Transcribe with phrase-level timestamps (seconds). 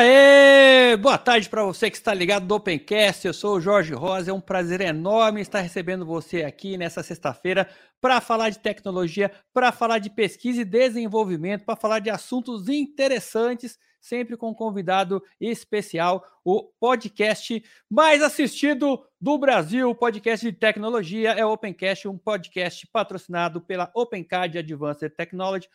[0.00, 0.96] Aê!
[0.96, 3.26] Boa tarde para você que está ligado no Opencast.
[3.26, 4.30] Eu sou o Jorge Rosa.
[4.30, 7.68] É um prazer enorme estar recebendo você aqui nessa sexta-feira
[8.00, 13.76] para falar de tecnologia, para falar de pesquisa e desenvolvimento, para falar de assuntos interessantes,
[14.00, 21.44] sempre com um convidado especial, o podcast mais assistido do Brasil, podcast de tecnologia é
[21.44, 25.68] o Opencast, um podcast patrocinado pela Opencard Advanced Technology.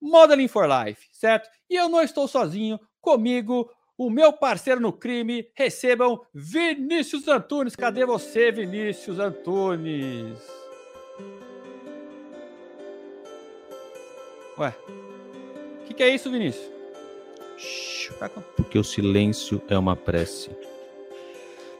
[0.00, 1.50] Modeling for Life, certo?
[1.68, 7.74] E eu não estou sozinho, comigo, o meu parceiro no crime, recebam Vinícius Antunes.
[7.74, 10.38] Cadê você, Vinícius Antunes?
[14.58, 14.74] Ué,
[15.82, 16.68] o que, que, é isso, Vinícius?
[18.56, 20.50] Porque o silêncio é uma prece.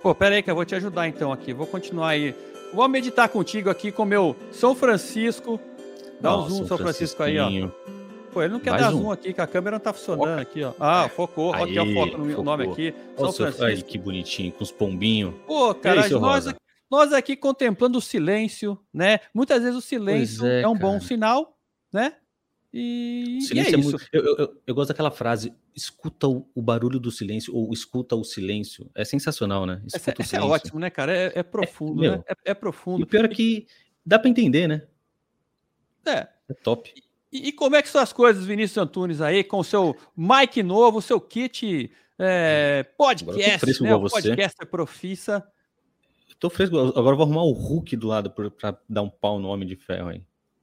[0.03, 1.53] Pô, pera aí que eu vou te ajudar então aqui.
[1.53, 2.35] Vou continuar aí.
[2.73, 5.59] Vou meditar contigo aqui com o meu São Francisco.
[6.21, 7.49] Dá Nossa, um zoom, São Francisco aí, ó.
[8.33, 8.99] Pô, ele não quer Mais dar um.
[8.99, 10.41] zoom aqui, que a câmera não tá funcionando Foca.
[10.41, 10.73] aqui, ó.
[10.79, 11.55] Ah, focou.
[11.55, 12.45] Aí, aqui, ó, foco no focou.
[12.45, 12.95] nome aqui.
[13.17, 13.65] São Francisco.
[13.65, 15.35] Aí, que bonitinho, com os pombinhos.
[15.47, 16.47] Pô, cara, aí, nós,
[16.91, 19.21] nós aqui contemplando o silêncio, né?
[19.35, 20.87] Muitas vezes o silêncio é, é, um cara.
[20.87, 21.59] bom sinal,
[21.93, 22.15] né?
[22.73, 23.97] E, e é, é muito...
[24.13, 28.23] eu, eu, eu, gosto daquela frase: escuta o, o, barulho do silêncio ou escuta o
[28.23, 28.91] silêncio.
[28.95, 29.81] É sensacional, né?
[29.87, 31.17] Escuta é, é ótimo, né, cara?
[31.17, 32.25] É, é profundo, é, né?
[32.45, 33.01] É, profundo.
[33.01, 33.67] E o pior é que
[34.05, 34.87] dá para entender, né?
[36.07, 36.29] É.
[36.49, 36.93] É top.
[36.95, 40.63] E, e, como é que são as coisas, Vinícius Antunes, aí, com o seu mic
[40.63, 43.91] novo, seu kit é, podcast, né?
[43.97, 45.47] Podcast é profissa.
[46.39, 49.67] Tô fresco, agora vou arrumar o Hulk do lado para dar um pau no Homem
[49.67, 50.23] de Ferro aí.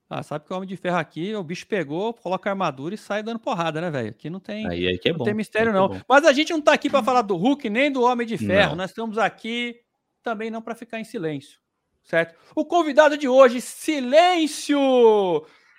[0.09, 2.97] Ah, sabe que o Homem de Ferro aqui, o bicho pegou, coloca a armadura e
[2.97, 4.09] sai dando porrada, né, velho?
[4.09, 5.25] Aqui não tem, aí, aí que é não bom.
[5.25, 5.95] tem mistério, é não.
[5.95, 8.37] É Mas a gente não tá aqui para falar do Hulk nem do Homem de
[8.37, 8.71] Ferro.
[8.71, 8.77] Não.
[8.77, 9.75] Nós estamos aqui
[10.21, 11.59] também não para ficar em silêncio,
[12.03, 12.35] certo?
[12.55, 14.79] O convidado de hoje, silêncio!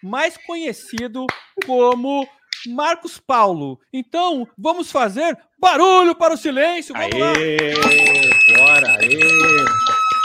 [0.07, 1.27] Mais conhecido
[1.67, 2.27] como
[2.69, 3.81] Marcos Paulo.
[3.93, 6.95] Então, vamos fazer barulho para o silêncio.
[6.95, 8.65] Vamos aê, lá.
[8.65, 9.19] Bora, aê.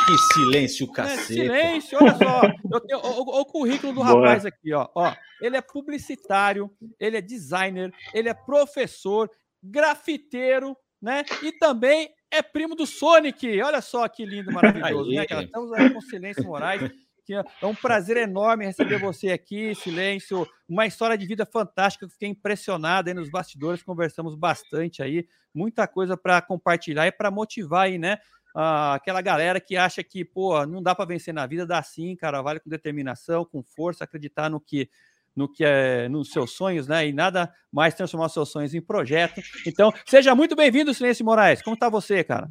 [0.05, 1.41] Que silêncio, cacete.
[1.41, 2.41] É, silêncio, olha só.
[2.71, 4.21] Eu tenho, o, o, o currículo do Boa.
[4.21, 4.87] rapaz aqui, ó.
[4.95, 5.13] ó.
[5.41, 6.69] Ele é publicitário,
[6.99, 9.29] ele é designer, ele é professor,
[9.63, 11.23] grafiteiro, né?
[11.41, 13.61] E também é primo do Sonic.
[13.61, 15.25] Olha só que lindo, maravilhoso, né?
[15.43, 16.91] Estamos aí com Silêncio Moraes.
[17.29, 20.47] É um prazer enorme receber você aqui, Silêncio.
[20.67, 22.09] Uma história de vida fantástica.
[22.09, 25.27] Fiquei impressionado aí nos bastidores, conversamos bastante aí.
[25.53, 28.17] Muita coisa para compartilhar e para motivar aí, né?
[28.53, 32.41] Aquela galera que acha que, pô, não dá para vencer na vida, dá sim, cara.
[32.41, 34.89] Vale com determinação, com força, acreditar no que
[35.35, 37.07] no que é nos seus sonhos, né?
[37.07, 39.41] E nada mais transformar seus sonhos em projeto.
[39.65, 41.61] Então, seja muito bem-vindo, Silêncio Moraes.
[41.61, 42.47] Como tá você, cara?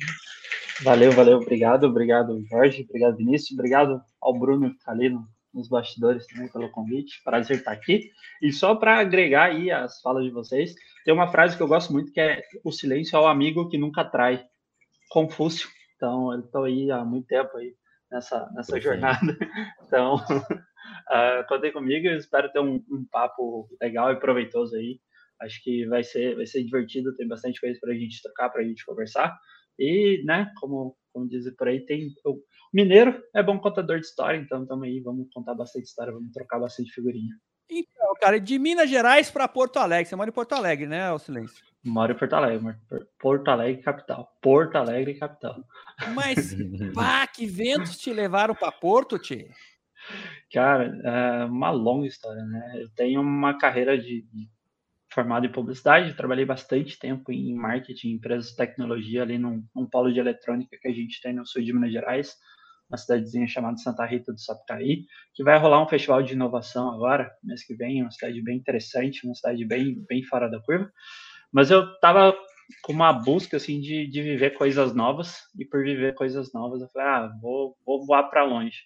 [0.82, 5.68] Valeu, valeu, obrigado, obrigado, Jorge, obrigado, Vinícius, obrigado ao Bruno que tá ali no, nos
[5.68, 7.22] bastidores também pelo convite.
[7.22, 8.10] Prazer estar aqui.
[8.41, 10.74] E só para agregar aí as falas de vocês,
[11.04, 13.78] tem uma frase que eu gosto muito que é: o silêncio é o amigo que
[13.78, 14.44] nunca trai.
[15.10, 15.68] Confúcio.
[15.97, 17.74] Então, eu estou aí há muito tempo aí
[18.10, 19.36] nessa, nessa jornada.
[19.86, 20.22] Então,
[21.08, 25.00] uh, contei comigo e espero ter um, um, papo legal e proveitoso aí.
[25.40, 28.62] Acho que vai ser, vai ser divertido, tem bastante coisa para a gente trocar, para
[28.62, 29.38] a gente conversar.
[29.78, 32.08] E, né, como, como dizem por aí, tem.
[32.26, 36.30] O mineiro é bom contador de história, então estamos aí, vamos contar bastante história, vamos
[36.32, 37.34] trocar bastante figurinha.
[37.70, 40.06] Então, cara, de Minas Gerais para Porto Alegre.
[40.06, 41.64] Você mora em Porto Alegre, né, o Silêncio?
[41.84, 42.76] Moro em Porto Alegre,
[43.18, 44.28] Porto Alegre, capital.
[44.42, 45.64] Porto Alegre, capital.
[46.14, 46.54] Mas,
[46.94, 49.48] pá, que ventos te levaram para Porto, Tchê?
[50.52, 52.82] Cara, é uma longa história, né?
[52.82, 54.48] Eu tenho uma carreira de, de
[55.12, 60.12] formado em publicidade, trabalhei bastante tempo em marketing, empresas de tecnologia ali num, num polo
[60.12, 62.34] de eletrônica que a gente tem no sul de Minas Gerais,
[62.88, 67.30] uma cidadezinha chamada Santa Rita do Sapucaí, que vai rolar um festival de inovação agora,
[67.42, 70.90] mês que vem, uma cidade bem interessante, uma cidade bem, bem fora da curva.
[71.52, 72.36] Mas eu tava
[72.82, 76.88] com uma busca assim de, de viver coisas novas e por viver coisas novas eu
[76.88, 78.78] falei, ah, vou, vou voar para longe.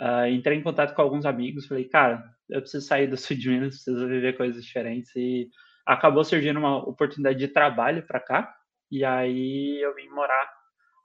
[0.00, 3.48] Uh, entrei em contato com alguns amigos, falei, cara, eu preciso sair do sul de
[3.48, 5.14] Minas, preciso viver coisas diferentes.
[5.16, 5.48] E
[5.86, 8.54] acabou surgindo uma oportunidade de trabalho para cá.
[8.90, 10.50] E aí eu vim morar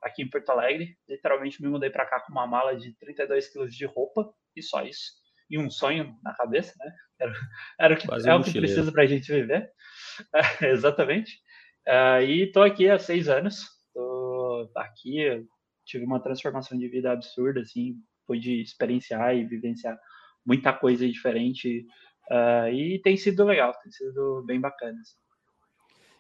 [0.01, 0.97] aqui em Porto Alegre.
[1.07, 4.83] Literalmente me mudei para cá com uma mala de 32 quilos de roupa e só
[4.83, 5.21] isso.
[5.49, 6.91] E um sonho na cabeça, né?
[7.19, 7.33] Era,
[7.79, 9.69] era o que, é o que precisa para a gente viver.
[10.61, 11.39] É, exatamente.
[11.87, 13.63] Uh, e estou aqui há seis anos.
[13.87, 15.45] Estou aqui,
[15.85, 17.95] tive uma transformação de vida absurda, assim,
[18.31, 19.99] pude experienciar e vivenciar
[20.45, 21.85] muita coisa diferente
[22.31, 24.97] uh, e tem sido legal, tem sido bem bacana.
[25.01, 25.15] Assim.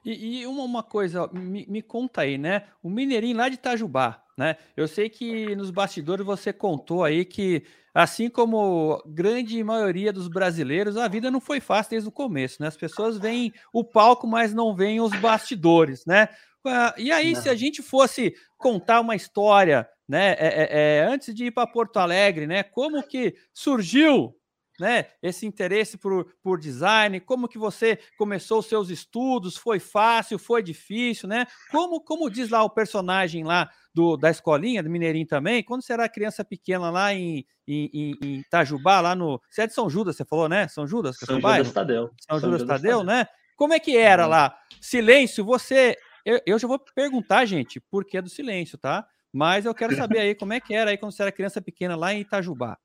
[0.03, 2.63] E, e, uma, uma coisa, me, me, conta aí, né?
[2.83, 4.57] O Mineirinho lá de Itajubá, né?
[4.75, 7.63] Eu sei que nos bastidores você contou aí que,
[7.93, 12.67] assim como grande maioria dos brasileiros, a vida não foi fácil desde o começo, né?
[12.67, 16.27] As pessoas veem o palco, mas não veem os bastidores, né?
[16.65, 17.41] Ah, e aí, não.
[17.41, 21.65] se a gente fosse contar uma história, né, é, é, é antes de ir para
[21.65, 24.35] Porto Alegre, né, como que surgiu
[24.77, 30.39] né, esse interesse por, por design, como que você começou os seus estudos, foi fácil,
[30.39, 31.45] foi difícil, né?
[31.69, 35.93] Como, como diz lá o personagem lá do, da escolinha, do Mineirinho também, quando você
[35.93, 39.39] era criança pequena lá em, em, em Itajubá, lá no...
[39.51, 40.67] Você é de São Judas, você falou, né?
[40.67, 41.15] São Judas?
[41.17, 41.71] São Judas bairro?
[41.71, 42.09] Tadeu.
[42.27, 43.27] São, São Judas, Judas Tadeu, Tadeu, né?
[43.55, 44.29] Como é que era uhum.
[44.29, 44.57] lá?
[44.81, 45.95] Silêncio, você...
[46.25, 49.07] Eu, eu já vou perguntar, gente, por que do silêncio, tá?
[49.33, 51.95] Mas eu quero saber aí como é que era aí quando você era criança pequena
[51.95, 52.77] lá em Itajubá.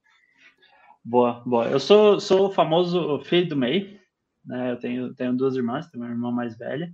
[1.04, 1.66] Boa, boa.
[1.66, 3.98] Eu sou, sou o famoso filho do meio,
[4.44, 4.72] né?
[4.72, 6.93] Eu tenho, tenho duas irmãs, tenho uma irmã mais velha,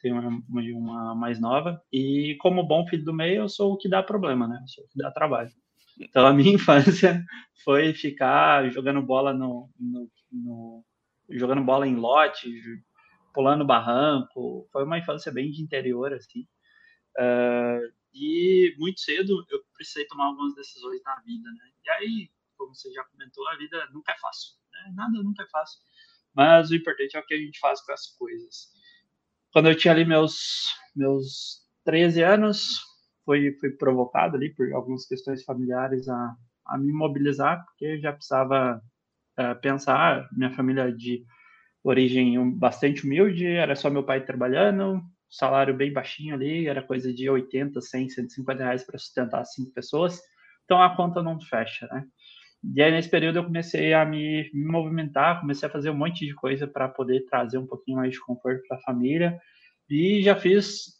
[0.00, 3.88] tenho uma, uma mais nova, e como bom filho do meio, eu sou o que
[3.88, 4.58] dá problema, né?
[4.62, 5.50] Eu sou o que dá trabalho.
[6.00, 7.24] Então a minha infância
[7.64, 10.84] foi ficar jogando bola no, no, no
[11.30, 12.48] jogando bola em lote,
[13.34, 14.68] pulando barranco.
[14.72, 16.46] Foi uma infância bem de interior, assim.
[17.18, 21.70] Uh, e muito cedo eu precisei tomar algumas decisões na vida, né?
[21.84, 24.54] E aí como você já comentou, a vida nunca é fácil.
[24.72, 24.92] Né?
[24.94, 25.80] Nada nunca é fácil.
[26.34, 28.68] Mas o importante é o que a gente faz com as coisas.
[29.52, 32.80] Quando eu tinha ali meus, meus 13 anos,
[33.24, 36.36] fui, fui provocado ali por algumas questões familiares a,
[36.66, 38.82] a me mobilizar, porque já precisava
[39.36, 40.28] é, pensar.
[40.32, 41.24] Minha família de
[41.82, 47.28] origem bastante humilde, era só meu pai trabalhando, salário bem baixinho ali, era coisa de
[47.28, 50.20] 80, 100, 150 reais para sustentar cinco pessoas.
[50.64, 52.04] Então a conta não fecha, né?
[52.74, 56.26] E aí, nesse período, eu comecei a me, me movimentar, comecei a fazer um monte
[56.26, 59.38] de coisa para poder trazer um pouquinho mais de conforto para a família.
[59.88, 60.98] E já fiz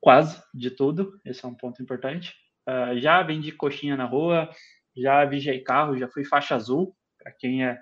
[0.00, 2.32] quase de tudo, esse é um ponto importante.
[2.68, 4.48] Uh, já vendi coxinha na rua,
[4.96, 7.78] já vigiei carro, já fui faixa azul, para quem é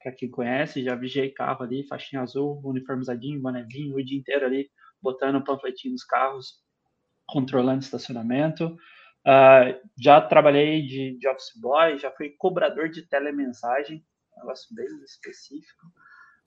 [0.00, 4.70] para quem conhece, já vigiei carro ali, faixinha azul, uniformizadinho, bonezinho, o dia inteiro ali,
[5.02, 6.54] botando panfletinho nos carros,
[7.26, 8.76] controlando estacionamento.
[9.26, 14.04] Uh, já trabalhei de, de, office boy, já fui cobrador de telemensagem,
[14.36, 15.86] um negócio bem específico.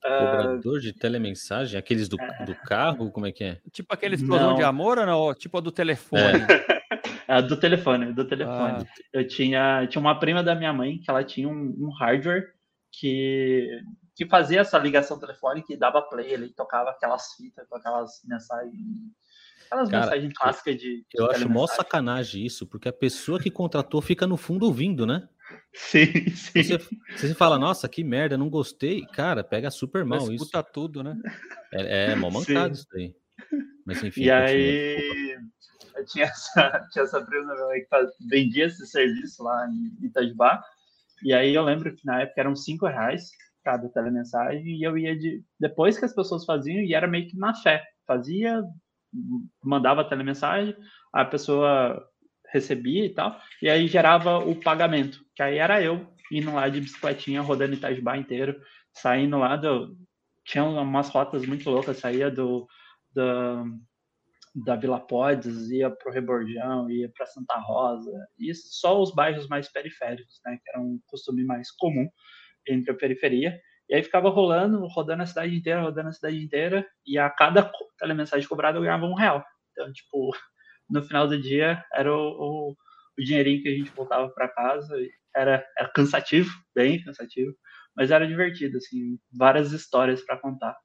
[0.03, 1.77] Uh, cobrador de telemensagem?
[1.77, 2.45] Aqueles do, é...
[2.45, 3.12] do carro?
[3.12, 3.62] Como é que é?
[3.71, 4.56] Tipo aquele explosão não.
[4.56, 5.33] de amor ou não?
[5.36, 6.42] Tipo a do telefone?
[7.27, 7.38] É.
[7.38, 8.83] é do telefone, do telefone.
[8.83, 8.94] Ah.
[9.13, 12.51] Eu tinha, tinha uma prima da minha mãe que ela tinha um, um hardware
[12.92, 13.69] que,
[14.22, 18.72] que fazia essa ligação telefônica e dava play, ele tocava aquelas fitas com aquelas mensagens
[19.66, 20.98] Aquelas Cara, mensagens clássicas de.
[20.98, 25.08] de eu acho mó sacanagem isso, porque a pessoa que contratou fica no fundo ouvindo,
[25.08, 25.28] né?
[25.74, 26.62] Sim, sim.
[26.62, 26.78] Você,
[27.16, 29.06] você fala, nossa, que merda, não gostei.
[29.08, 30.34] Cara, pega super mal isso.
[30.34, 31.18] Escuta tudo, né?
[31.74, 32.82] É, é mal mancado sim.
[32.82, 33.16] isso aí.
[33.86, 34.24] Mas enfim.
[34.24, 35.40] E aí,
[35.96, 40.62] eu tinha essa, tinha essa prima que vendia esse serviço lá em Itajubá.
[41.24, 43.32] E aí eu lembro que na época eram cinco reais
[43.63, 47.38] cada telemensagem e eu ia de depois que as pessoas faziam e era meio que
[47.38, 47.84] na fé.
[48.08, 48.63] Fazia
[49.63, 50.75] mandava a telemensagem,
[51.13, 52.06] a pessoa
[52.52, 56.80] recebia e tal, e aí gerava o pagamento, que aí era eu indo lá de
[56.80, 58.60] bicicletinha, rodando Itajubá inteiro,
[58.94, 59.98] saindo lá do...
[60.46, 62.66] Tinha umas rotas muito loucas, saía do,
[63.13, 63.80] do
[64.54, 69.48] da Vila Podes, ia para o Rebordão, ia para Santa Rosa, e só os bairros
[69.48, 72.10] mais periféricos, né, que era um costume mais comum
[72.68, 73.60] entre a periferia.
[73.89, 77.70] E aí ficava rolando, rodando a cidade inteira, rodando a cidade inteira, e a cada
[77.98, 79.44] telemensagem cobrada eu ganhava um real.
[79.72, 80.32] Então, tipo,
[80.89, 82.75] no final do dia era o, o,
[83.18, 84.96] o dinheirinho que a gente voltava para casa.
[85.36, 87.56] Era, era cansativo, bem cansativo,
[87.96, 90.75] mas era divertido, assim, várias histórias para contar.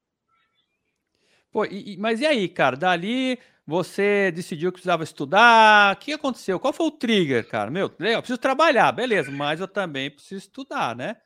[1.50, 2.76] Pô, e, mas e aí, cara?
[2.76, 5.95] Dali você decidiu que precisava estudar?
[5.95, 6.61] O que aconteceu?
[6.61, 7.71] Qual foi o trigger, cara?
[7.71, 11.16] Meu, eu preciso trabalhar, beleza, mas eu também preciso estudar, né?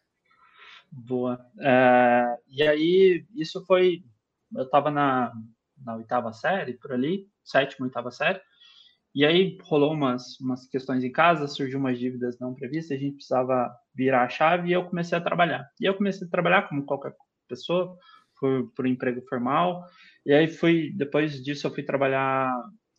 [0.91, 1.39] Boa.
[1.61, 4.03] É, e aí, isso foi.
[4.55, 5.33] Eu estava na,
[5.85, 8.41] na oitava série, por ali, sétima, oitava série,
[9.15, 13.17] e aí rolou umas, umas questões em casa, surgiu umas dívidas não previstas, a gente
[13.17, 15.69] precisava virar a chave e eu comecei a trabalhar.
[15.81, 17.15] E eu comecei a trabalhar como qualquer
[17.49, 17.97] pessoa,
[18.39, 19.85] por, por emprego formal,
[20.25, 22.53] e aí fui, depois disso eu fui trabalhar,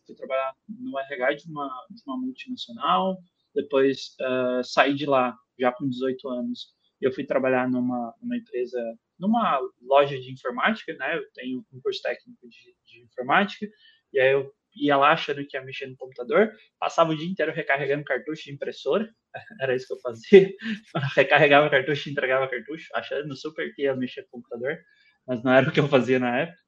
[0.06, 3.18] fui trabalhar no RH de uma, de uma multinacional,
[3.54, 6.68] depois uh, saí de lá já com 18 anos
[7.02, 8.80] eu fui trabalhar numa, numa empresa,
[9.18, 11.16] numa loja de informática, né?
[11.16, 13.66] Eu tenho um curso técnico de, de informática,
[14.12, 17.52] e aí eu ia lá achando que ia mexer no computador, passava o dia inteiro
[17.52, 19.08] recarregando cartucho de impressora,
[19.60, 20.50] era isso que eu fazia,
[21.14, 24.78] recarregava cartucho e entregava cartucho, achando super que ia mexer no computador,
[25.26, 26.58] mas não era o que eu fazia na época.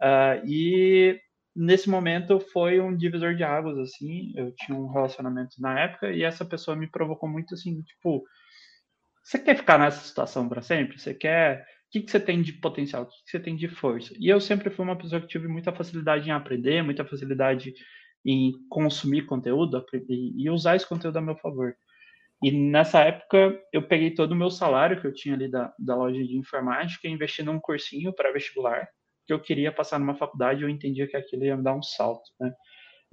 [0.00, 1.20] Uh, e
[1.54, 4.32] nesse momento foi um divisor de águas, assim.
[4.36, 8.22] Eu tinha um relacionamento na época e essa pessoa me provocou muito assim, tipo,
[9.28, 10.98] você quer ficar nessa situação para sempre?
[10.98, 11.66] Você quer.
[11.88, 13.02] O que, que você tem de potencial?
[13.02, 14.14] O que, que você tem de força?
[14.18, 17.74] E eu sempre fui uma pessoa que tive muita facilidade em aprender, muita facilidade
[18.24, 21.74] em consumir conteúdo e usar esse conteúdo a meu favor.
[22.42, 25.96] E nessa época eu peguei todo o meu salário que eu tinha ali da, da
[25.96, 28.88] loja de informática e investi num cursinho para vestibular
[29.28, 32.30] que eu queria passar numa faculdade, eu entendia que aquilo ia me dar um salto,
[32.40, 32.50] né?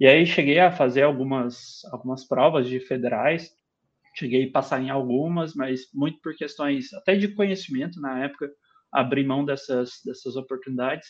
[0.00, 3.50] E aí cheguei a fazer algumas, algumas provas de federais,
[4.16, 8.50] cheguei a passar em algumas, mas muito por questões até de conhecimento na época,
[8.92, 11.08] abri mão dessas, dessas oportunidades.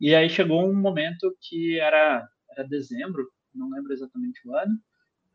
[0.00, 4.74] E aí chegou um momento que era, era dezembro, não lembro exatamente o ano,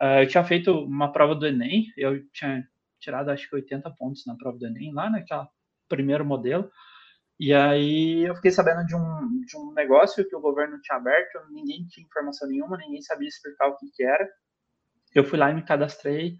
[0.01, 2.63] uh, eu tinha feito uma prova do Enem, eu tinha
[2.99, 5.49] tirado acho que 80 pontos na prova do Enem, lá naquela
[5.89, 6.71] primeiro modelo,
[7.39, 11.39] e aí eu fiquei sabendo de um, de um negócio que o governo tinha aberto,
[11.51, 14.27] ninguém tinha informação nenhuma, ninguém sabia explicar o que, que era.
[15.13, 16.37] Eu fui lá e me cadastrei,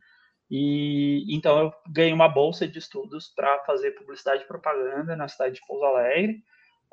[0.56, 5.56] e então eu ganhei uma bolsa de estudos para fazer publicidade e propaganda na cidade
[5.56, 6.44] de Pouso Alegre,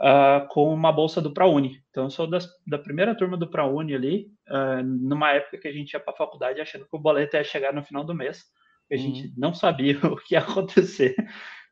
[0.00, 1.78] uh, com uma bolsa do ProUni.
[1.90, 5.72] Então eu sou das, da primeira turma do ProUni ali, uh, numa época que a
[5.72, 8.46] gente ia para a faculdade achando que o boleto ia chegar no final do mês.
[8.90, 9.34] A gente uhum.
[9.36, 11.14] não sabia o que ia acontecer.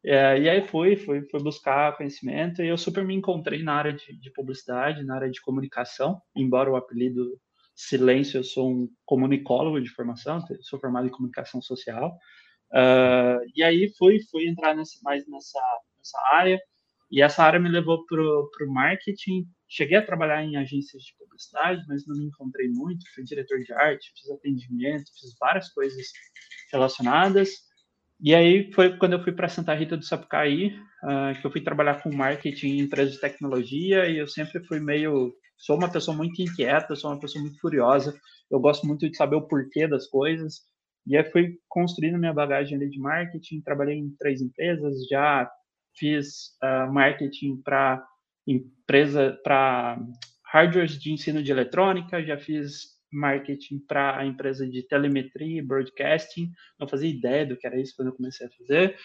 [0.04, 3.94] É, e aí fui, fui, fui buscar conhecimento e eu super me encontrei na área
[3.94, 7.40] de, de, publicidade, na área de comunicação, embora o apelido
[7.78, 12.18] Silêncio, eu sou um comunicólogo de formação, sou formado em comunicação social.
[12.72, 15.60] Uh, e aí fui, fui entrar nessa, mais nessa,
[15.96, 16.60] nessa área,
[17.08, 19.46] e essa área me levou para o marketing.
[19.68, 23.04] Cheguei a trabalhar em agências de publicidade, mas não me encontrei muito.
[23.14, 26.04] Fui diretor de arte, fiz atendimento, fiz várias coisas
[26.72, 27.67] relacionadas.
[28.20, 31.60] E aí foi quando eu fui para Santa Rita do Sapucaí, uh, que eu fui
[31.60, 35.32] trabalhar com marketing em empresas de tecnologia, e eu sempre fui meio.
[35.56, 38.14] Sou uma pessoa muito inquieta, sou uma pessoa muito curiosa,
[38.50, 40.60] eu gosto muito de saber o porquê das coisas.
[41.06, 45.50] E aí fui construindo minha bagagem ali de marketing, trabalhei em três empresas, já
[45.96, 48.04] fiz uh, marketing para
[48.46, 49.98] empresa, para
[50.44, 56.52] hardwares de ensino de eletrônica, já fiz marketing para a empresa de telemetria e broadcasting.
[56.78, 58.96] Não fazia ideia do que era isso quando eu comecei a fazer.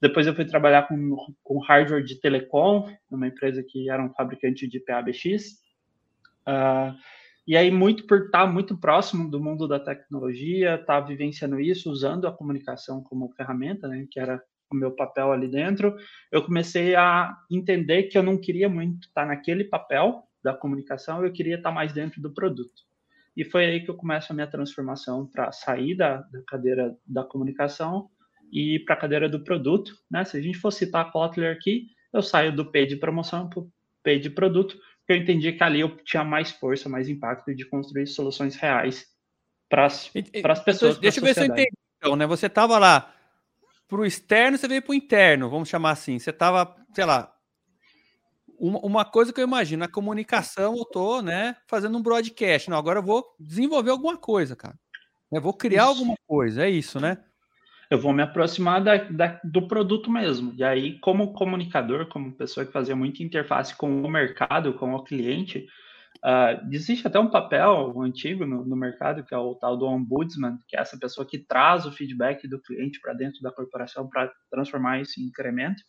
[0.00, 4.68] Depois eu fui trabalhar com, com hardware de telecom, numa empresa que era um fabricante
[4.68, 5.52] de PABX.
[6.44, 6.96] Uh, ah,
[7.46, 11.90] e aí, muito por estar muito próximo do mundo da tecnologia, estar tá vivenciando isso,
[11.90, 14.42] usando a comunicação como ferramenta, né, que era
[14.72, 15.94] o meu papel ali dentro,
[16.30, 21.32] eu comecei a entender que eu não queria muito estar naquele papel da comunicação, eu
[21.32, 22.82] queria estar mais dentro do produto.
[23.36, 27.24] E foi aí que eu começo a minha transformação para sair da, da, cadeira da
[27.24, 28.08] comunicação
[28.52, 29.94] e para a cadeira do produto.
[30.10, 30.24] Né?
[30.24, 33.60] Se a gente for citar a Kotler aqui, eu saio do P de promoção para
[33.60, 33.70] o
[34.02, 37.64] P de produto, porque eu entendi que ali eu tinha mais força, mais impacto de
[37.64, 39.06] construir soluções reais
[39.68, 40.98] para as pessoas.
[40.98, 41.72] Deixa eu ver se eu entendi.
[41.96, 42.26] Então, né?
[42.26, 43.14] Você estava lá
[43.88, 46.18] para o externo, você veio para o interno, vamos chamar assim.
[46.18, 47.32] Você estava, sei lá,
[48.62, 52.70] uma, coisa que eu imagino, a comunicação, eu tô, né, fazendo um broadcast.
[52.70, 54.76] Não, agora eu vou desenvolver alguma coisa, cara.
[55.32, 55.90] Eu vou criar isso.
[55.90, 57.18] alguma coisa, é isso, né?
[57.90, 60.54] Eu vou me aproximar da, da, do produto mesmo.
[60.56, 65.02] E aí, como comunicador, como pessoa que fazia muita interface com o mercado, com o
[65.02, 65.66] cliente,
[66.24, 70.56] uh, existe até um papel antigo no, no, mercado, que é o tal do ombudsman,
[70.68, 74.32] que é essa pessoa que traz o feedback do cliente para dentro da corporação para
[74.50, 75.82] transformar isso em incremento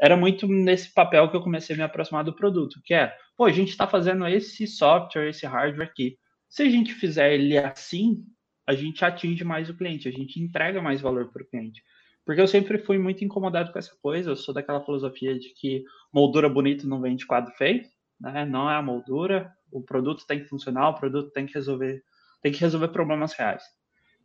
[0.00, 3.44] era muito nesse papel que eu comecei a me aproximar do produto, que é, pô,
[3.44, 6.18] a gente está fazendo esse software, esse hardware aqui.
[6.48, 8.24] Se a gente fizer ele assim,
[8.66, 11.82] a gente atinge mais o cliente, a gente entrega mais valor para o cliente.
[12.24, 15.84] Porque eu sempre fui muito incomodado com essa coisa, eu sou daquela filosofia de que
[16.12, 17.84] moldura bonita não vem de quadro feio,
[18.18, 18.46] né?
[18.46, 22.02] Não é a moldura, o produto tem que funcionar, o produto tem que resolver,
[22.42, 23.62] tem que resolver problemas reais.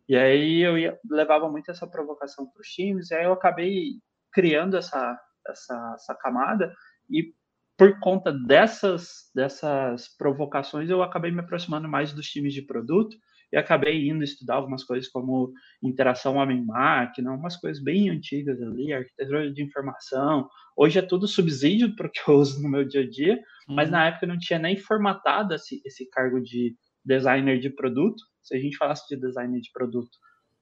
[0.08, 4.00] E aí eu ia, levava muito essa provocação para os times, e aí eu acabei
[4.32, 6.72] criando essa essa, essa camada,
[7.08, 7.32] e
[7.80, 13.16] por conta dessas, dessas provocações, eu acabei me aproximando mais dos times de produto
[13.52, 19.50] e acabei indo estudar algumas coisas como interação homem-máquina, umas coisas bem antigas ali, arquitetura
[19.50, 20.46] de informação.
[20.76, 23.74] Hoje é tudo subsídio para o que eu uso no meu dia a dia, uhum.
[23.74, 28.22] mas na época não tinha nem formatado esse, esse cargo de designer de produto.
[28.42, 30.10] Se a gente falasse de designer de produto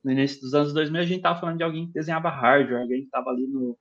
[0.03, 3.01] no início dos anos 2000, a gente estava falando de alguém que desenhava hardware, alguém
[3.01, 3.77] que estava ali no,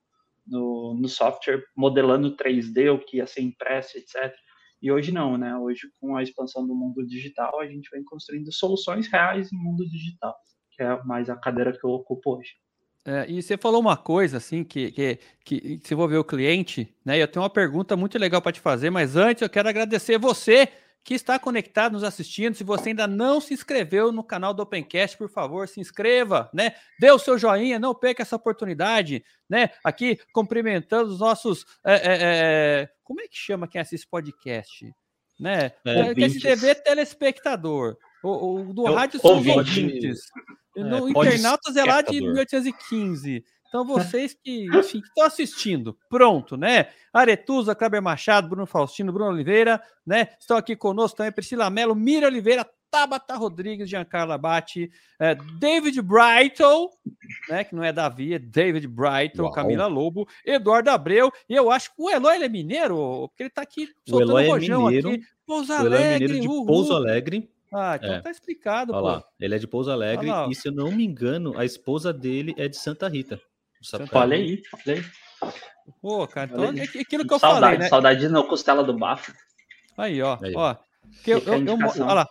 [0.48, 4.34] no, software modelando 3D, o que ia ser impresso, etc.
[4.80, 5.56] E hoje não, né?
[5.56, 9.88] Hoje, com a expansão do mundo digital, a gente vem construindo soluções reais no mundo
[9.88, 10.34] digital,
[10.72, 12.52] que é mais a cadeira que eu ocupo hoje.
[13.04, 17.20] É, e você falou uma coisa assim que, que, que se envolveu o cliente, né?
[17.20, 20.68] Eu tenho uma pergunta muito legal para te fazer, mas antes eu quero agradecer você
[21.08, 22.54] que está conectado, nos assistindo.
[22.54, 26.74] Se você ainda não se inscreveu no canal do Opencast, por favor, se inscreva, né?
[27.00, 29.70] Dê o seu joinha, não perca essa oportunidade, né?
[29.82, 31.64] Aqui cumprimentando os nossos.
[31.82, 34.94] É, é, é, como é que chama quem assiste podcast?
[35.40, 35.72] Né?
[35.86, 37.96] É, TV telespectador.
[38.22, 40.20] O, o do Eu, rádio são ouvintes.
[40.76, 43.42] É, no internautas é lá de 1815.
[43.68, 46.88] Então, vocês que, enfim, estão assistindo, pronto, né?
[47.12, 50.28] Aretusa, Kleber Machado, Bruno Faustino, Bruno Oliveira, né?
[50.40, 56.88] Estão aqui conosco também, Priscila Mello, Mira Oliveira, Tabata Rodrigues, Giancarlo Abate, é, David Brighton,
[57.48, 57.64] né?
[57.64, 59.52] Que não é Davi, é David Brighton, Uau.
[59.52, 63.48] Camila Lobo, Eduardo Abreu, e eu acho que o Eloy ele é mineiro, porque ele
[63.48, 65.22] está aqui soltando o Eloy rojão é mineiro, aqui.
[65.46, 67.50] Pouso Alegre, o Eloy é mineiro de Pouso Alegre.
[67.70, 68.20] Ah, então é.
[68.22, 69.06] tá explicado, Olha pô.
[69.08, 72.54] Lá, ele é de Pouso Alegre e, se eu não me engano, a esposa dele
[72.56, 73.38] é de Santa Rita.
[74.12, 75.04] Olha aí, olha aí.
[76.00, 77.88] Pô, cara, então é aquilo que eu saudade, falei, né?
[77.88, 79.32] Saudade não, costela do bafo.
[79.96, 80.54] Aí, ó, aí.
[80.54, 80.76] ó.
[81.24, 82.28] Que eu, eu, eu, olha lá.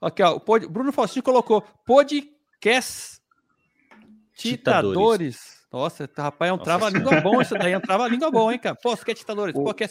[0.00, 3.20] Aqui, ó, o Bruno Faustino colocou podcast
[4.36, 5.62] Titadores.
[5.72, 8.76] Nossa, rapaz, é um trava-língua bom isso daí, é um trava-língua bom, hein, cara?
[8.76, 9.54] Pô, você quer ditadores?
[9.54, 9.64] O...
[9.64, 9.90] Pô, quer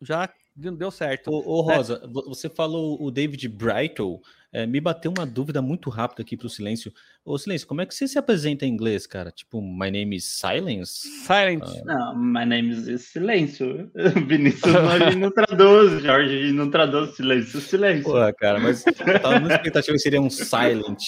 [0.00, 1.30] Já deu certo.
[1.32, 1.76] Ô, ô né?
[1.76, 4.20] Rosa, você falou o David Brighton,
[4.54, 6.92] é, me bateu uma dúvida muito rápida aqui para o Silêncio.
[7.24, 9.32] Ô, Silêncio, como é que você se apresenta em inglês, cara?
[9.32, 11.08] Tipo, my name is Silence?
[11.26, 11.64] Silent.
[11.64, 11.82] Ah.
[11.84, 13.90] Não, my name is Silêncio.
[14.28, 18.04] Vinícius não, não traduz, Jorge não traduz Silêncio, Silêncio.
[18.04, 21.02] Pô, cara, mas eu tava na expectativa que seria um Silent,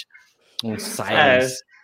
[0.65, 1.63] um Silence.
[1.63, 1.77] É.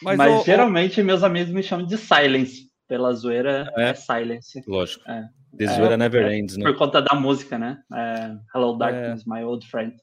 [0.00, 1.04] Mas, mas o, geralmente o...
[1.04, 2.72] meus amigos me chamam de Silence.
[2.86, 4.62] Pela zoeira é, é Silence.
[4.68, 5.02] Lógico.
[5.10, 5.24] É.
[5.58, 6.64] The zoeira never é, ends, né?
[6.64, 7.78] Por conta da música, né?
[7.92, 9.96] É, Hello Darkness, my old friend.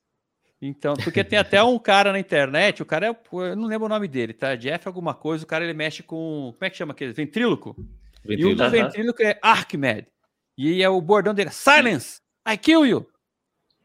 [0.61, 3.89] Então, porque tem até um cara na internet, o cara é, eu não lembro o
[3.89, 4.55] nome dele, tá?
[4.55, 7.13] Jeff alguma coisa, o cara ele mexe com, como é que chama aquele?
[7.13, 7.75] Ventríloco.
[8.23, 8.49] Ventríloco.
[8.49, 10.07] E o do ventríloco é Archimed.
[10.55, 13.07] E é o bordão dele, Silence, I kill you.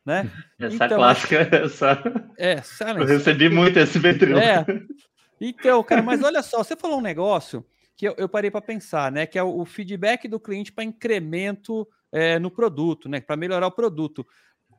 [0.05, 0.31] Né?
[0.61, 2.03] Essa então, clássica, essa...
[2.37, 3.01] É, silence.
[3.01, 4.45] Eu recebi muito esse ventríloco.
[4.45, 4.65] É.
[5.41, 7.65] Então, cara, mas olha só, você falou um negócio
[7.97, 9.27] que eu, eu parei para pensar, né?
[9.27, 13.21] Que é o, o feedback do cliente para incremento é, no produto, né?
[13.21, 14.25] Para melhorar o produto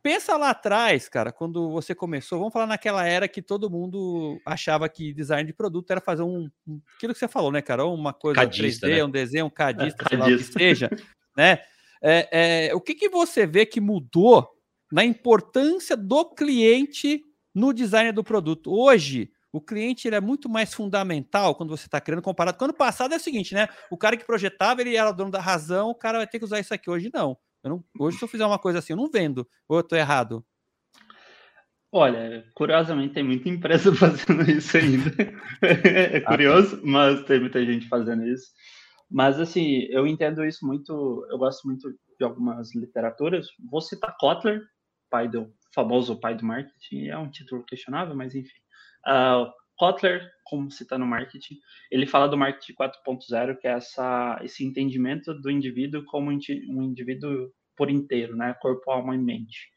[0.07, 4.87] pensa lá atrás, cara, quando você começou, vamos falar naquela era que todo mundo achava
[4.87, 6.49] que design de produto era fazer um,
[6.95, 9.03] aquilo que você falou, né, cara, uma coisa cadista, 3D, né?
[9.03, 10.17] um desenho, um cadista, é, sei cadista.
[10.17, 10.89] lá o que seja,
[11.35, 11.59] né?
[12.01, 14.47] É, é, o que, que você vê que mudou
[14.89, 17.21] na importância do cliente
[17.53, 18.71] no design do produto?
[18.71, 22.67] Hoje, o cliente ele é muito mais fundamental quando você está criando comparado com o
[22.67, 23.13] ano passado.
[23.13, 23.67] É o seguinte, né?
[23.91, 26.61] O cara que projetava, ele era dono da razão, o cara vai ter que usar
[26.61, 26.89] isso aqui.
[26.89, 27.37] Hoje, não.
[27.67, 29.47] Não, hoje, se eu fizer uma coisa assim, eu não vendo.
[29.67, 30.45] Ou eu tô errado?
[31.91, 35.09] Olha, curiosamente tem muita empresa fazendo isso ainda.
[35.61, 38.51] é ah, curioso, mas tem muita gente fazendo isso.
[39.09, 43.47] Mas assim, eu entendo isso muito, eu gosto muito de algumas literaturas.
[43.71, 44.61] Vou citar Kotler,
[45.09, 48.59] pai do famoso pai do marketing, é um título questionável, mas enfim.
[49.07, 51.59] Uh, Kotler, como cita tá no marketing,
[51.91, 57.51] ele fala do marketing 4.0, que é essa, esse entendimento do indivíduo como um indivíduo
[57.75, 58.55] por inteiro, né?
[58.59, 59.69] Corpo, alma e mente.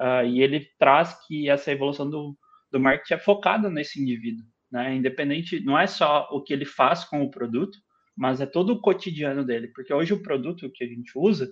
[0.00, 2.36] Uh, e ele traz que essa evolução do,
[2.70, 4.94] do marketing é focada nesse indivíduo, né?
[4.94, 7.78] Independente, não é só o que ele faz com o produto,
[8.16, 11.48] mas é todo o cotidiano dele, porque hoje o produto que a gente usa,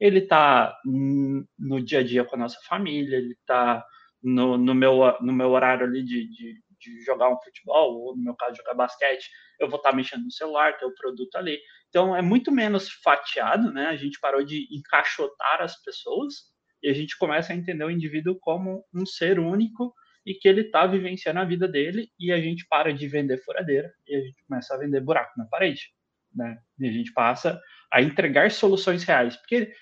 [0.00, 3.84] ele está no dia a dia com a nossa família, ele está
[4.22, 8.22] no, no, meu, no meu horário ali de, de, de, jogar um futebol, ou no
[8.22, 11.58] meu caso, jogar basquete, eu vou estar tá mexendo no celular, ter o produto ali.
[11.88, 13.86] Então, é muito menos fatiado, né?
[13.86, 16.34] A gente parou de encaixotar as pessoas
[16.82, 20.60] e a gente começa a entender o indivíduo como um ser único e que ele
[20.60, 24.44] está vivenciando a vida dele e a gente para de vender furadeira e a gente
[24.46, 25.90] começa a vender buraco na parede,
[26.34, 26.58] né?
[26.78, 27.60] E a gente passa
[27.90, 29.72] a entregar soluções reais, porque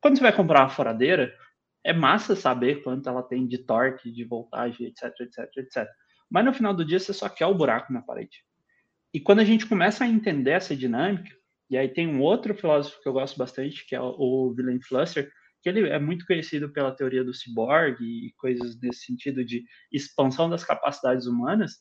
[0.00, 1.34] quando você vai comprar uma furadeira,
[1.84, 5.88] é massa saber quanto ela tem de torque, de voltagem, etc, etc, etc.
[6.30, 8.44] Mas no final do dia você só quer o buraco na parede.
[9.12, 11.34] E quando a gente começa a entender essa dinâmica,
[11.70, 15.30] e aí tem um outro filósofo que eu gosto bastante, que é o William Flusser,
[15.62, 20.48] que ele é muito conhecido pela teoria do cyborg e coisas nesse sentido de expansão
[20.48, 21.78] das capacidades humanas.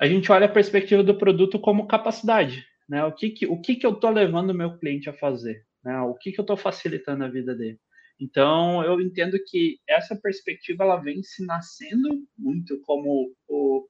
[0.00, 3.04] A gente olha a perspectiva do produto como capacidade, né?
[3.04, 5.66] O que que, o que, que eu estou levando o meu cliente a fazer?
[5.84, 6.00] Né?
[6.00, 7.78] O que, que eu estou facilitando a vida dele?
[8.18, 13.86] Então, eu entendo que essa perspectiva ela vem se nascendo muito como o,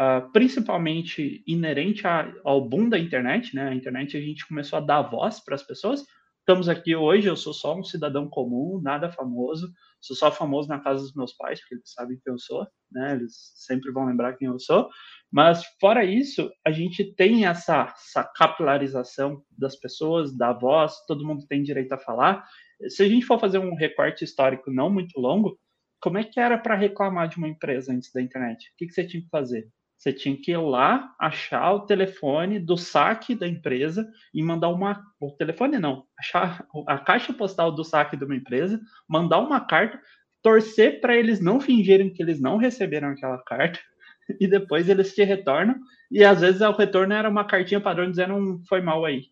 [0.00, 3.68] uh, principalmente inerente a, ao boom da internet, né?
[3.68, 6.04] A internet a gente começou a dar voz para as pessoas.
[6.40, 10.80] Estamos aqui hoje, eu sou só um cidadão comum, nada famoso, sou só famoso na
[10.80, 13.16] casa dos meus pais, porque eles sabem quem eu sou, né?
[13.16, 14.88] Eles sempre vão lembrar quem eu sou.
[15.30, 21.46] Mas fora isso, a gente tem essa, essa capilarização das pessoas, da voz, todo mundo
[21.46, 22.42] tem direito a falar.
[22.88, 25.58] Se a gente for fazer um recorte histórico não muito longo,
[26.00, 28.70] como é que era para reclamar de uma empresa antes da internet?
[28.70, 29.68] O que, que você tinha que fazer?
[29.96, 35.04] Você tinha que ir lá, achar o telefone do saque da empresa e mandar uma.
[35.18, 40.00] O telefone não, achar a caixa postal do saque de uma empresa, mandar uma carta,
[40.40, 43.80] torcer para eles não fingirem que eles não receberam aquela carta,
[44.40, 45.74] e depois eles te retornam.
[46.12, 49.24] E às vezes o retorno era uma cartinha padrão dizendo um foi mal aí.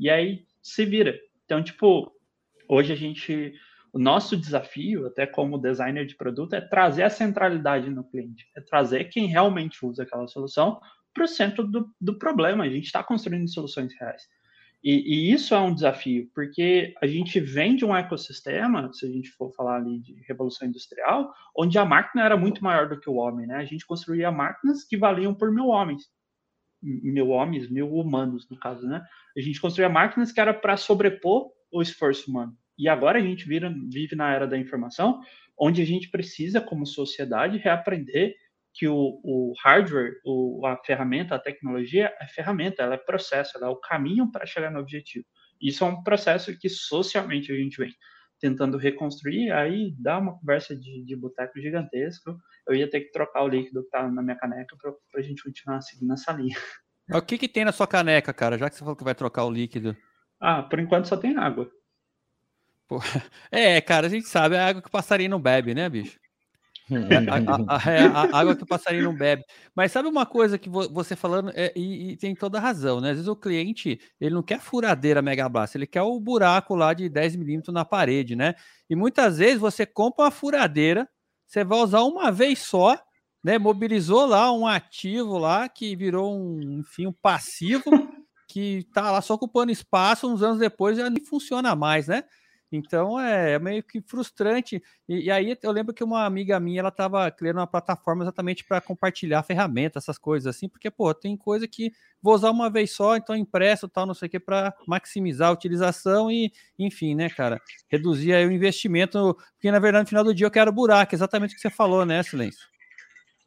[0.00, 1.18] E aí se vira.
[1.44, 2.10] Então, tipo,
[2.68, 3.54] hoje a gente
[3.92, 8.60] o nosso desafio, até como designer de produto, é trazer a centralidade no cliente, é
[8.60, 10.78] trazer quem realmente usa aquela solução
[11.14, 12.64] para o centro do, do problema.
[12.64, 14.22] A gente está construindo soluções reais.
[14.84, 19.08] E, e, isso é um desafio, porque a gente vem de um ecossistema, se a
[19.08, 23.10] gente for falar ali de revolução industrial, onde a máquina era muito maior do que
[23.10, 23.56] o homem, né?
[23.56, 26.04] A gente construía máquinas que valiam por mil homens,
[26.80, 29.02] mil homens, mil humanos, no caso, né?
[29.36, 32.56] A gente construía máquinas que era para sobrepor o esforço humano.
[32.78, 35.20] E agora a gente vira, vive na era da informação,
[35.58, 38.34] onde a gente precisa, como sociedade, reaprender
[38.72, 43.66] que o, o hardware, o, a ferramenta, a tecnologia é ferramenta, ela é processo, ela
[43.66, 45.24] é o caminho para chegar no objetivo.
[45.60, 47.92] Isso é um processo que socialmente a gente vem
[48.40, 52.38] tentando reconstruir, aí dá uma conversa de, de boteco gigantesco.
[52.68, 55.42] Eu ia ter que trocar o líquido que tá na minha caneca para a gente
[55.42, 56.56] continuar seguindo essa linha.
[57.10, 58.58] O que, que tem na sua caneca, cara?
[58.58, 59.96] Já que você falou que vai trocar o líquido.
[60.40, 61.70] Ah, por enquanto só tem água.
[62.86, 62.98] Pô,
[63.50, 66.18] é, cara, a gente sabe, é a água que o passarinho não bebe, né, bicho?
[66.90, 69.44] É a, a, é a, água que o passarinho não bebe.
[69.74, 73.10] Mas sabe uma coisa que você falando, é, e, e, tem toda razão, né?
[73.10, 76.94] Às vezes o cliente, ele não quer furadeira Mega Blast, ele quer o buraco lá
[76.94, 78.54] de 10 milímetros na parede, né?
[78.88, 81.06] E muitas vezes você compra uma furadeira,
[81.46, 82.98] você vai usar uma vez só,
[83.44, 83.58] né?
[83.58, 87.84] Mobilizou lá um ativo lá que virou um, enfim, um passivo
[88.48, 92.24] que tá lá só ocupando espaço, uns anos depois já nem funciona mais, né?
[92.70, 94.82] Então é meio que frustrante.
[95.08, 98.64] E, e, aí eu lembro que uma amiga minha ela estava criando uma plataforma exatamente
[98.64, 102.90] para compartilhar ferramentas, essas coisas assim, porque pô, tem coisa que vou usar uma vez
[102.92, 107.30] só, então impresso tal, não sei o que, para maximizar a utilização e, enfim, né,
[107.30, 111.14] cara, reduzir aí o investimento, porque na verdade no final do dia eu quero buraco,
[111.14, 112.66] exatamente o que você falou, né, Silêncio?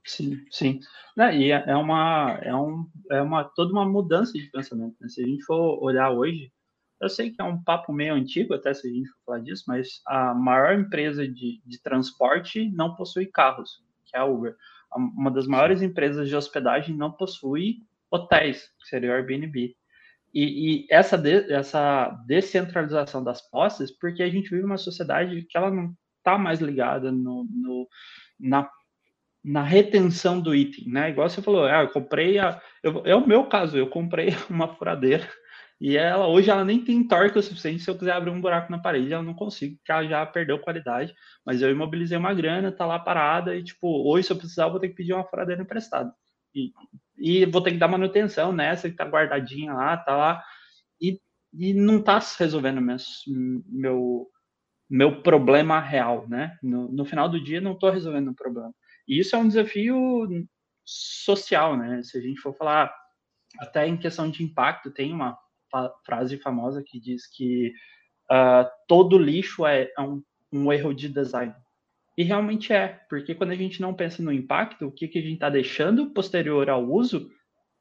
[0.06, 0.80] Sim, sim.
[1.16, 4.96] Né, e é, é uma, é, um, é uma toda uma mudança de pensamento.
[5.00, 5.08] Né?
[5.10, 6.52] Se a gente for olhar hoje,
[7.00, 9.64] eu sei que é um papo meio antigo, até se a gente for falar disso,
[9.68, 14.56] mas a maior empresa de, de transporte não possui carros, que é a Uber.
[14.96, 17.78] Uma das maiores empresas de hospedagem não possui
[18.10, 19.76] hotéis, que seria o Airbnb.
[20.34, 25.58] E, e essa, de, essa descentralização das posses, porque a gente vive uma sociedade que
[25.58, 27.88] ela não está mais ligada no, no,
[28.40, 28.70] na,
[29.44, 31.10] na retenção do item, né?
[31.10, 32.62] Igual você falou, ah, eu comprei a.
[32.84, 35.28] Eu, é o meu caso, eu comprei uma furadeira
[35.82, 38.72] e ela hoje ela nem tem torque o suficiente se eu quiser abrir um buraco
[38.72, 41.12] na parede, ela não consigo, porque ela já perdeu qualidade.
[41.44, 44.72] Mas eu imobilizei uma grana, tá lá parada, e tipo, hoje se eu precisar, eu
[44.72, 46.14] vou ter que pedir uma furadeira emprestada.
[46.54, 46.72] E,
[47.18, 50.44] e vou ter que dar manutenção nessa que tá guardadinha lá, tá lá.
[51.02, 51.20] E,
[51.54, 52.98] e não tá resolvendo meu,
[53.68, 54.28] meu,
[54.90, 56.58] meu problema real, né?
[56.62, 58.72] No, no final do dia, não tô resolvendo o problema.
[59.08, 60.28] E isso é um desafio
[60.86, 62.02] social, né?
[62.04, 62.94] Se a gente for falar
[63.60, 65.38] até em questão de impacto, tem uma
[66.06, 67.74] frase famosa que diz que
[68.30, 71.54] uh, todo lixo é, é um, um, erro de design.
[72.18, 75.22] E realmente é, porque quando a gente não pensa no impacto, o que, que a
[75.22, 77.30] gente está deixando posterior ao uso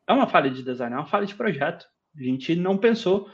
[0.08, 1.84] é uma falha de design, é uma falha de projeto.
[2.16, 3.28] A gente não pensou,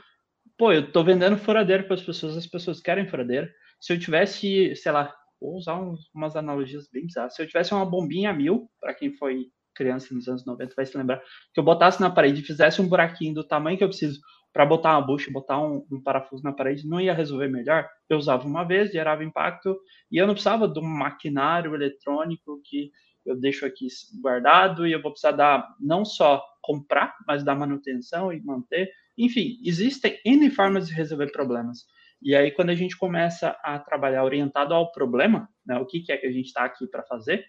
[0.59, 3.51] pô, eu estou vendendo furadeira para as pessoas, as pessoas querem furadeira.
[3.81, 5.81] Se eu tivesse, sei lá, vou usar
[6.15, 10.27] umas analogias bem bizarras, se eu tivesse uma bombinha mil, para quem foi criança nos
[10.27, 11.23] anos 90 vai se lembrar,
[11.53, 14.21] que eu botasse na parede e fizesse um buraquinho do tamanho que eu preciso
[14.53, 17.87] para botar uma bucha, botar um, um, parafuso na parede, não ia resolver melhor.
[18.09, 19.79] Eu usava uma vez, gerava impacto,
[20.11, 22.91] e eu não precisava de um maquinário eletrônico que
[23.27, 23.87] eu deixo aqui
[24.19, 28.91] guardado e eu vou precisar dar, não só comprar, mas dar manutenção e manter.
[29.19, 31.85] Enfim, existem N formas de resolver problemas.
[32.27, 36.11] E aí, quando a gente começa a trabalhar orientado ao problema, né, o que, que
[36.11, 37.47] é que a gente está aqui para fazer,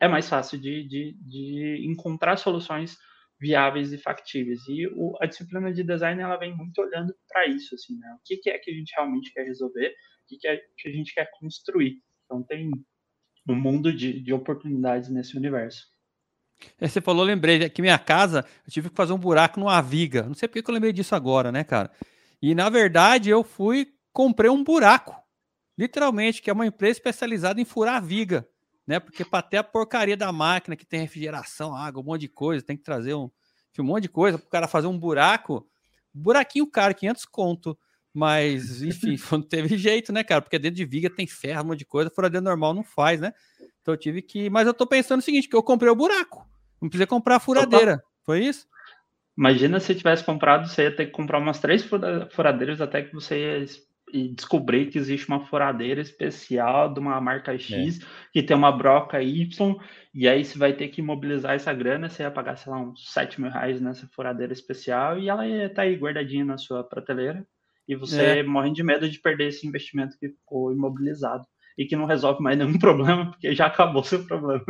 [0.00, 2.96] é mais fácil de, de, de encontrar soluções
[3.38, 4.66] viáveis e factíveis.
[4.68, 8.16] E o, a disciplina de design ela vem muito olhando para isso, assim, né?
[8.18, 10.88] O que, que, é que a gente realmente quer resolver, o que, que é que
[10.88, 12.00] a gente quer construir.
[12.24, 12.70] Então tem
[13.46, 15.88] um mundo de, de oportunidades nesse universo.
[16.80, 20.22] É, você falou, lembrei que minha casa, eu tive que fazer um buraco numa viga.
[20.22, 21.90] Não sei porque que eu lembrei disso agora, né, cara?
[22.40, 25.14] E na verdade eu fui, comprei um buraco,
[25.76, 28.48] literalmente, que é uma empresa especializada em furar viga
[28.86, 29.00] né?
[29.00, 32.64] Porque para ter a porcaria da máquina que tem refrigeração, água, um monte de coisa,
[32.64, 33.28] tem que trazer um,
[33.78, 35.66] um monte de coisa para o cara fazer um buraco.
[36.14, 37.78] Buraquinho caro, 500 conto,
[38.14, 40.40] Mas, enfim, não teve jeito, né, cara?
[40.40, 43.32] Porque dentro de viga tem ferro, um monte de coisa, furadeira normal não faz, né?
[43.82, 44.48] Então eu tive que.
[44.48, 46.46] Mas eu tô pensando o seguinte: que eu comprei o buraco.
[46.80, 47.94] Não precisa comprar a furadeira.
[47.94, 48.04] Opa.
[48.24, 48.66] Foi isso?
[49.36, 51.84] Imagina se tivesse comprado, você ia ter que comprar umas três
[52.30, 53.66] furadeiras até que você ia
[54.16, 58.06] e descobrir que existe uma furadeira especial de uma marca X é.
[58.32, 59.76] que tem uma broca Y,
[60.14, 63.12] e aí você vai ter que imobilizar essa grana, você ia pagar, sei lá, uns
[63.12, 66.82] 7 mil reais nessa furadeira especial e ela ia estar tá aí guardadinha na sua
[66.82, 67.46] prateleira,
[67.86, 68.42] e você é.
[68.42, 71.44] morre de medo de perder esse investimento que ficou imobilizado
[71.76, 74.64] e que não resolve mais nenhum problema, porque já acabou seu problema.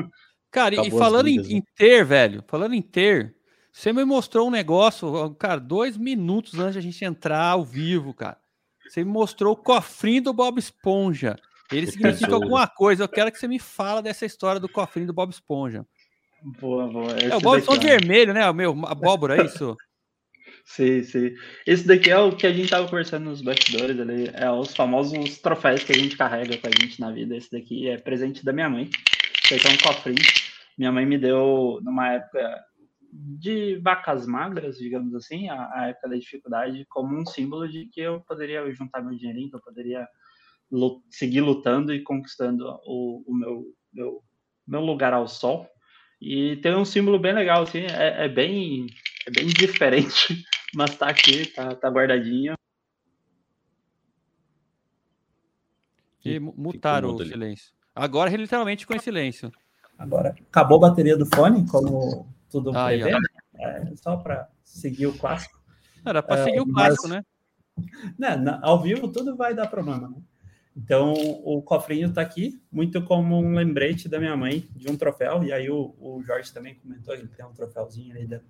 [0.50, 1.59] Cara, acabou e falando vidas, em, né?
[1.59, 3.37] em ter, velho, falando em ter,
[3.70, 8.12] você me mostrou um negócio, cara, dois minutos antes de a gente entrar ao vivo,
[8.12, 8.38] cara.
[8.88, 11.37] Você me mostrou o cofrinho do Bob Esponja.
[11.72, 13.05] Ele significa alguma coisa.
[13.05, 15.85] Eu quero que você me fala dessa história do cofrinho do Bob Esponja.
[16.61, 17.16] Boa, boa.
[17.16, 18.49] Esse é o Bob Esponja vermelho, né?
[18.49, 19.77] O meu abóbora, é isso?
[20.64, 21.35] sim, sim.
[21.66, 24.31] Esse daqui é o que a gente tava conversando nos bastidores ali.
[24.35, 27.37] É os famosos troféus que a gente carrega com a gente na vida.
[27.37, 28.88] Esse daqui é presente da minha mãe.
[29.44, 30.22] Esse aqui é um cofrinho.
[30.79, 32.64] Minha mãe me deu numa época
[33.12, 38.00] de vacas magras, digamos assim, a, a, época da dificuldade, como um símbolo de que
[38.00, 40.06] eu poderia juntar meu dinheirinho, que eu poderia
[40.70, 44.22] lutar, seguir lutando e conquistando o, o meu, meu,
[44.66, 45.68] meu, lugar ao sol.
[46.20, 48.86] E tem um símbolo bem legal, assim, é, é bem,
[49.26, 52.54] é bem diferente, mas tá aqui, tá, tá guardadinho.
[56.24, 57.72] E mutaram o silêncio.
[57.94, 59.52] Agora, literalmente, ficou em silêncio.
[59.96, 62.26] Agora, acabou a bateria do fone, como
[62.62, 63.02] tudo Aí,
[63.58, 65.60] é, só para seguir o clássico.
[66.04, 67.22] Era para seguir é, o clássico, mas,
[68.18, 68.36] né?
[68.36, 68.58] né?
[68.62, 70.16] Ao vivo tudo vai dar problema, né?
[70.76, 75.42] Então o cofrinho está aqui, muito como um lembrete da minha mãe de um troféu,
[75.42, 78.40] e aí o, o Jorge também comentou, ele tem um troféuzinho aí da,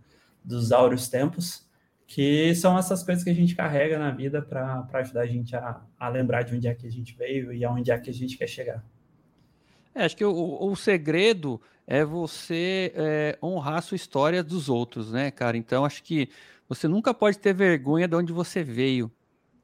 [0.44, 1.64] dos áureos tempos,
[2.04, 5.80] que são essas coisas que a gente carrega na vida para ajudar a gente a,
[5.98, 8.36] a lembrar de onde é que a gente veio e aonde é que a gente
[8.36, 8.84] quer chegar.
[9.96, 15.10] É, acho que o, o segredo é você é, honrar a sua história dos outros,
[15.10, 15.56] né, cara?
[15.56, 16.28] Então, acho que
[16.68, 19.10] você nunca pode ter vergonha de onde você veio,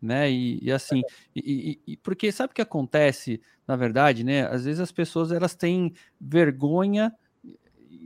[0.01, 0.31] né?
[0.31, 1.03] E, e assim,
[1.37, 4.47] e, e, porque sabe o que acontece, na verdade, né?
[4.47, 7.13] Às vezes as pessoas elas têm vergonha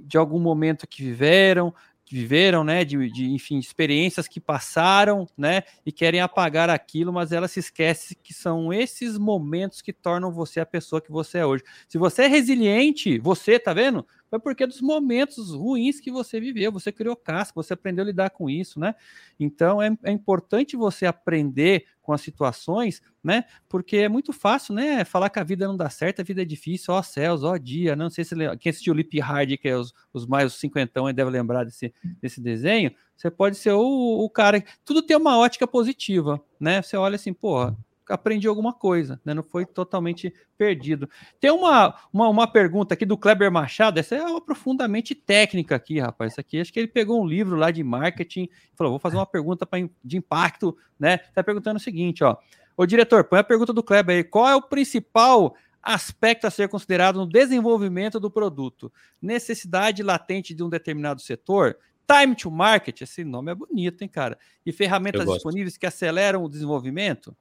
[0.04, 1.72] de algum momento que viveram,
[2.14, 7.48] viveram, né, de, de, enfim, experiências que passaram, né, e querem apagar aquilo, mas ela
[7.48, 11.64] se esquece que são esses momentos que tornam você a pessoa que você é hoje.
[11.88, 14.06] Se você é resiliente, você, tá vendo?
[14.28, 18.30] Foi porque dos momentos ruins que você viveu, você criou casca, você aprendeu a lidar
[18.30, 18.94] com isso, né?
[19.38, 23.44] Então é, é importante você aprender com as situações, né?
[23.68, 25.04] Porque é muito fácil, né?
[25.04, 27.96] Falar que a vida não dá certo, a vida é difícil, ó céus, ó dia.
[27.96, 31.30] Não sei se quem assistiu o Lip Hard, que é os, os mais cinquentão, deve
[31.30, 32.92] lembrar desse, desse desenho.
[33.16, 33.80] Você pode ser o,
[34.24, 34.62] o cara.
[34.84, 36.82] Tudo tem uma ótica positiva, né?
[36.82, 37.76] Você olha assim, porra,
[38.08, 39.34] aprendi alguma coisa, né?
[39.34, 41.08] Não foi totalmente perdido.
[41.40, 45.98] Tem uma, uma, uma, pergunta aqui do Kleber Machado, essa é uma profundamente técnica aqui,
[45.98, 46.32] rapaz.
[46.32, 49.16] Isso aqui, acho que ele pegou um livro lá de marketing e falou: vou fazer
[49.16, 51.18] uma pergunta pra, de impacto, né?
[51.18, 52.36] Tá perguntando o seguinte, ó.
[52.76, 54.24] Ô, diretor, põe a pergunta do Kleber aí.
[54.24, 58.92] Qual é o principal aspecto a ser considerado no desenvolvimento do produto?
[59.20, 61.78] Necessidade latente de um determinado setor?
[62.06, 64.38] Time to market, esse nome é bonito, hein, cara?
[64.64, 67.36] E ferramentas disponíveis que aceleram o desenvolvimento?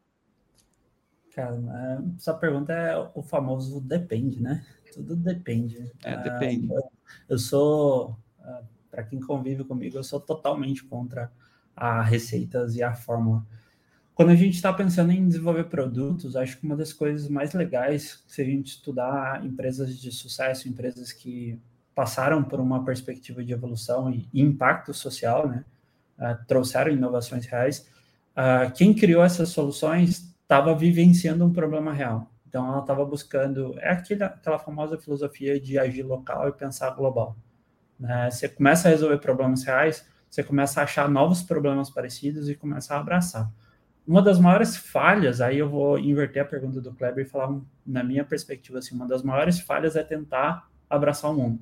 [1.36, 1.60] Cara,
[2.17, 4.65] essa pergunta é o famoso depende, né?
[4.93, 5.91] Tudo depende.
[6.02, 6.71] É, depende.
[6.71, 6.91] eu,
[7.28, 11.30] eu sou, ah, para quem convive comigo, eu sou totalmente contra
[11.76, 13.45] a receitas e a fórmula.
[14.13, 18.24] Quando a gente está pensando em desenvolver produtos, acho que uma das coisas mais legais,
[18.30, 21.60] se a gente estudar empresas de sucesso, empresas que
[21.93, 25.65] passaram por uma perspectiva de evolução e impacto social, né?
[26.17, 27.89] Uh, trouxeram inovações reais.
[28.32, 32.31] Uh, quem criou essas soluções estava vivenciando um problema real.
[32.47, 33.77] Então, ela estava buscando.
[33.79, 37.36] É aquela, aquela famosa filosofia de agir local e pensar global.
[37.99, 38.29] Né?
[38.31, 42.95] Você começa a resolver problemas reais, você começa a achar novos problemas parecidos e começa
[42.95, 43.51] a abraçar.
[44.08, 48.03] Uma das maiores falhas, aí eu vou inverter a pergunta do Kleber e falar, na
[48.03, 51.60] minha perspectiva, assim, uma das maiores falhas é tentar abraçar o mundo.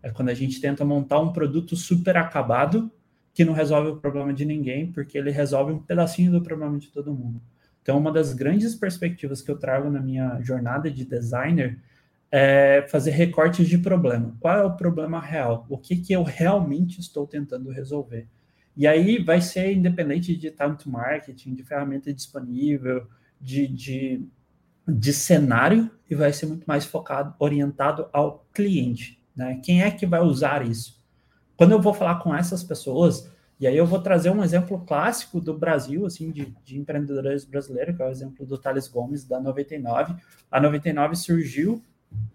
[0.00, 2.90] É quando a gente tenta montar um produto super acabado
[3.32, 6.88] que não resolve o problema de ninguém, porque ele resolve um pedacinho do problema de
[6.92, 7.42] todo mundo.
[7.84, 11.78] Então, uma das grandes perspectivas que eu trago na minha jornada de designer
[12.32, 14.34] é fazer recortes de problema.
[14.40, 15.66] Qual é o problema real?
[15.68, 18.26] O que, que eu realmente estou tentando resolver?
[18.74, 23.06] E aí vai ser independente de time to marketing, de ferramenta disponível,
[23.38, 24.26] de, de,
[24.88, 29.22] de cenário, e vai ser muito mais focado, orientado ao cliente.
[29.36, 29.60] Né?
[29.62, 30.98] Quem é que vai usar isso?
[31.54, 35.40] Quando eu vou falar com essas pessoas, E aí eu vou trazer um exemplo clássico
[35.40, 39.40] do Brasil, assim, de, de empreendedores brasileiros, que é o exemplo do Thales Gomes, da
[39.40, 40.14] 99.
[40.50, 41.82] A 99 surgiu,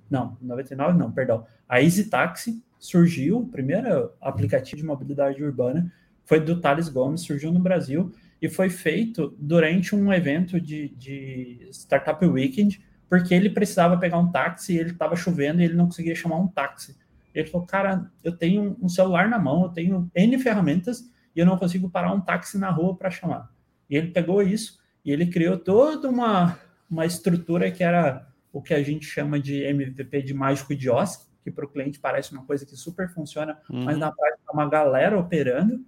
[0.09, 1.45] não, 99 não, perdão.
[1.67, 5.91] A Easy Taxi surgiu, o primeiro aplicativo de mobilidade urbana,
[6.23, 11.67] foi do Thales Gomes, surgiu no Brasil e foi feito durante um evento de, de
[11.71, 16.15] Startup Weekend, porque ele precisava pegar um táxi, ele estava chovendo e ele não conseguia
[16.15, 16.95] chamar um táxi.
[17.39, 21.45] Ele falou, cara, eu tenho um celular na mão, eu tenho N ferramentas e eu
[21.45, 23.49] não consigo parar um táxi na rua para chamar.
[23.89, 28.73] E ele pegou isso e ele criou toda uma, uma estrutura que era o que
[28.73, 32.43] a gente chama de MVP de mágico de Oz, que para o cliente parece uma
[32.43, 33.85] coisa que super funciona, uhum.
[33.85, 35.85] mas na prática é uma galera operando,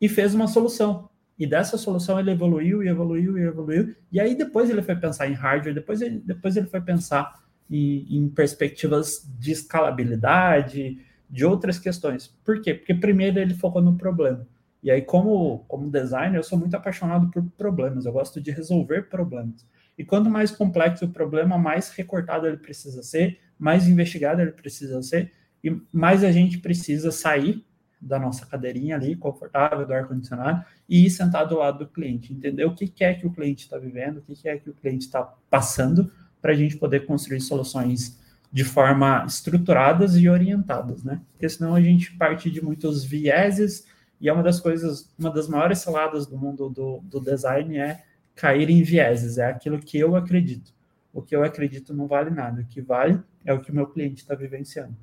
[0.00, 1.08] e fez uma solução.
[1.38, 3.94] E dessa solução ele evoluiu e evoluiu e evoluiu.
[4.10, 8.06] E aí depois ele foi pensar em hardware, depois ele, depois ele foi pensar em,
[8.16, 10.98] em perspectivas de escalabilidade,
[11.28, 12.28] de outras questões.
[12.44, 12.74] Por quê?
[12.74, 14.46] Porque primeiro ele focou no problema.
[14.82, 19.08] E aí, como, como designer, eu sou muito apaixonado por problemas, eu gosto de resolver
[19.08, 19.66] problemas.
[19.98, 25.02] E quanto mais complexo o problema, mais recortado ele precisa ser, mais investigado ele precisa
[25.02, 25.32] ser,
[25.64, 27.64] e mais a gente precisa sair
[28.00, 32.64] da nossa cadeirinha ali, confortável, do ar-condicionado, e ir sentado do lado do cliente, entender
[32.64, 35.22] o que é que o cliente está vivendo, o que é que o cliente está
[35.50, 38.18] passando, para a gente poder construir soluções
[38.52, 41.20] de forma estruturadas e orientadas, né?
[41.32, 43.86] Porque senão a gente parte de muitos vieses,
[44.20, 48.02] e é uma das coisas, uma das maiores saladas do mundo do, do design é
[48.34, 50.72] cair em vieses, é aquilo que eu acredito.
[51.12, 53.86] O que eu acredito não vale nada, o que vale é o que o meu
[53.86, 54.96] cliente está vivenciando.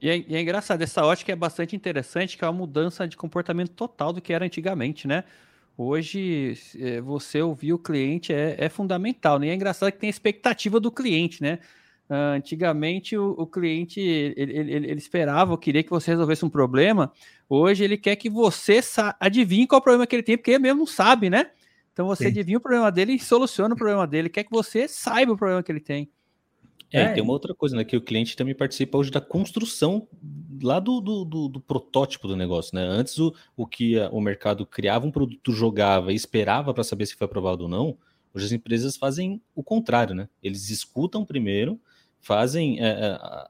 [0.00, 3.16] E é, e é, engraçado, essa ótica é bastante interessante, que é uma mudança de
[3.16, 5.24] comportamento total do que era antigamente, né?
[5.78, 9.48] Hoje, é, você ouvir o cliente é, é fundamental, né?
[9.48, 11.58] E é engraçado que tem a expectativa do cliente, né?
[12.08, 17.12] Uh, antigamente, o, o cliente, ele, ele, ele, esperava, queria que você resolvesse um problema.
[17.48, 18.80] Hoje, ele quer que você
[19.18, 21.50] adivinhe qual é o problema que ele tem, porque ele mesmo não sabe, né?
[21.92, 22.30] Então, você Sim.
[22.30, 24.28] adivinha o problema dele e soluciona o problema dele.
[24.28, 26.08] Quer que você saiba o problema que ele tem.
[26.92, 27.84] É, é, tem uma outra coisa, né?
[27.84, 30.06] Que o cliente também participa hoje da construção
[30.62, 32.82] lá do, do, do, do protótipo do negócio, né?
[32.82, 37.06] Antes o, o que a, o mercado criava um produto, jogava e esperava para saber
[37.06, 37.98] se foi aprovado ou não,
[38.34, 40.28] hoje as empresas fazem o contrário, né?
[40.42, 41.80] Eles escutam primeiro,
[42.20, 43.48] fazem, é, é,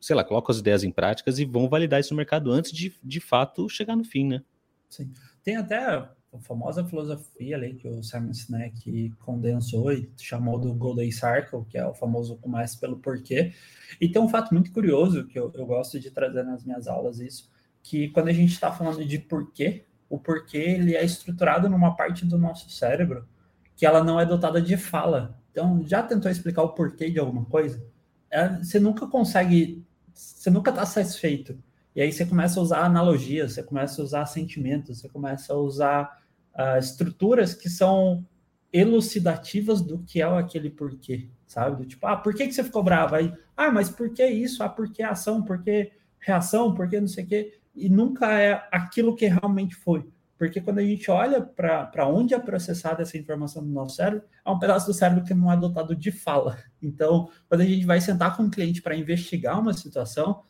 [0.00, 2.94] sei lá, colocam as ideias em práticas e vão validar isso no mercado antes de,
[3.02, 4.42] de fato, chegar no fim, né?
[4.88, 5.12] Sim.
[5.42, 11.10] Tem até a famosa filosofia ali que o Simon Sinek condensou e chamou do Golden
[11.10, 13.52] Circle, que é o famoso começa pelo porquê.
[14.00, 17.18] E tem um fato muito curioso que eu, eu gosto de trazer nas minhas aulas
[17.18, 17.50] isso,
[17.82, 22.24] que quando a gente está falando de porquê, o porquê ele é estruturado numa parte
[22.24, 23.26] do nosso cérebro
[23.74, 25.38] que ela não é dotada de fala.
[25.50, 27.84] Então, já tentou explicar o porquê de alguma coisa?
[28.30, 31.58] É, você nunca consegue, você nunca está satisfeito.
[31.94, 35.56] E aí você começa a usar analogias, você começa a usar sentimentos, você começa a
[35.56, 36.25] usar
[36.58, 38.26] uh, estruturas que são
[38.72, 41.76] elucidativas do que é aquele porquê, sabe?
[41.76, 43.14] Do tipo, ah, por que, que você ficou bravo?
[43.14, 44.62] Aí, ah, mas por que isso?
[44.62, 45.42] Ah, por que ação?
[45.42, 46.74] Por que reação?
[46.74, 47.58] Por que não sei o quê?
[47.74, 50.06] E nunca é aquilo que realmente foi.
[50.38, 54.50] Porque quando a gente olha para onde é processada essa informação no nosso cérebro, é
[54.50, 56.58] um pedaço do cérebro que não é dotado de fala.
[56.82, 60.42] Então, quando a gente vai sentar com o cliente para investigar uma situação,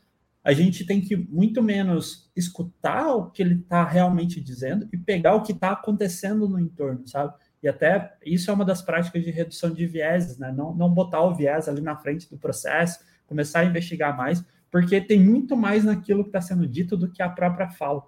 [0.47, 5.35] a gente tem que muito menos escutar o que ele está realmente dizendo e pegar
[5.35, 7.35] o que está acontecendo no entorno, sabe?
[7.61, 10.55] E até isso é uma das práticas de redução de vieses, né?
[10.57, 15.01] Não, não botar o viés ali na frente do processo, começar a investigar mais, porque
[15.01, 18.05] tem muito mais naquilo que está sendo dito do que a própria fala.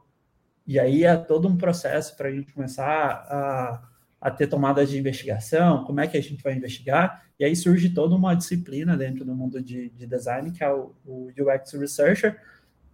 [0.64, 3.88] E aí é todo um processo para a gente começar a,
[4.20, 7.90] a ter tomadas de investigação, como é que a gente vai investigar, e aí surge
[7.90, 12.40] toda uma disciplina dentro do mundo de, de design, que é o, o UX Researcher,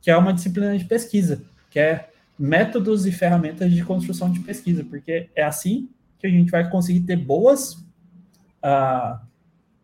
[0.00, 4.84] que é uma disciplina de pesquisa, que é métodos e ferramentas de construção de pesquisa,
[4.84, 7.74] porque é assim que a gente vai conseguir ter boas,
[8.62, 9.18] uh,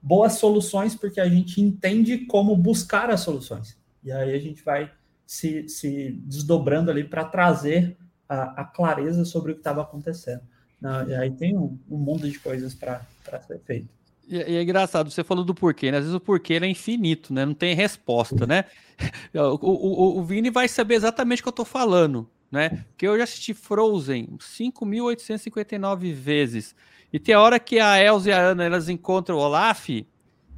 [0.03, 3.79] boas soluções, porque a gente entende como buscar as soluções.
[4.03, 4.90] E aí a gente vai
[5.26, 7.96] se, se desdobrando ali para trazer
[8.29, 10.42] a, a, clareza sobre o que estava acontecendo.
[10.81, 13.02] Não, e aí tem um, um mundo de coisas para
[13.46, 13.88] ser feito.
[14.29, 15.98] E, e, é engraçado, você falou do porquê, né?
[15.98, 17.44] Às vezes o porquê é infinito, né?
[17.44, 18.65] Não tem resposta, né?
[19.33, 22.85] O, o, o Vini vai saber exatamente o que eu tô falando, né?
[22.90, 26.75] Porque eu já assisti Frozen 5.859 vezes.
[27.11, 29.88] E tem a hora que a Elsa e a Ana elas encontram o Olaf,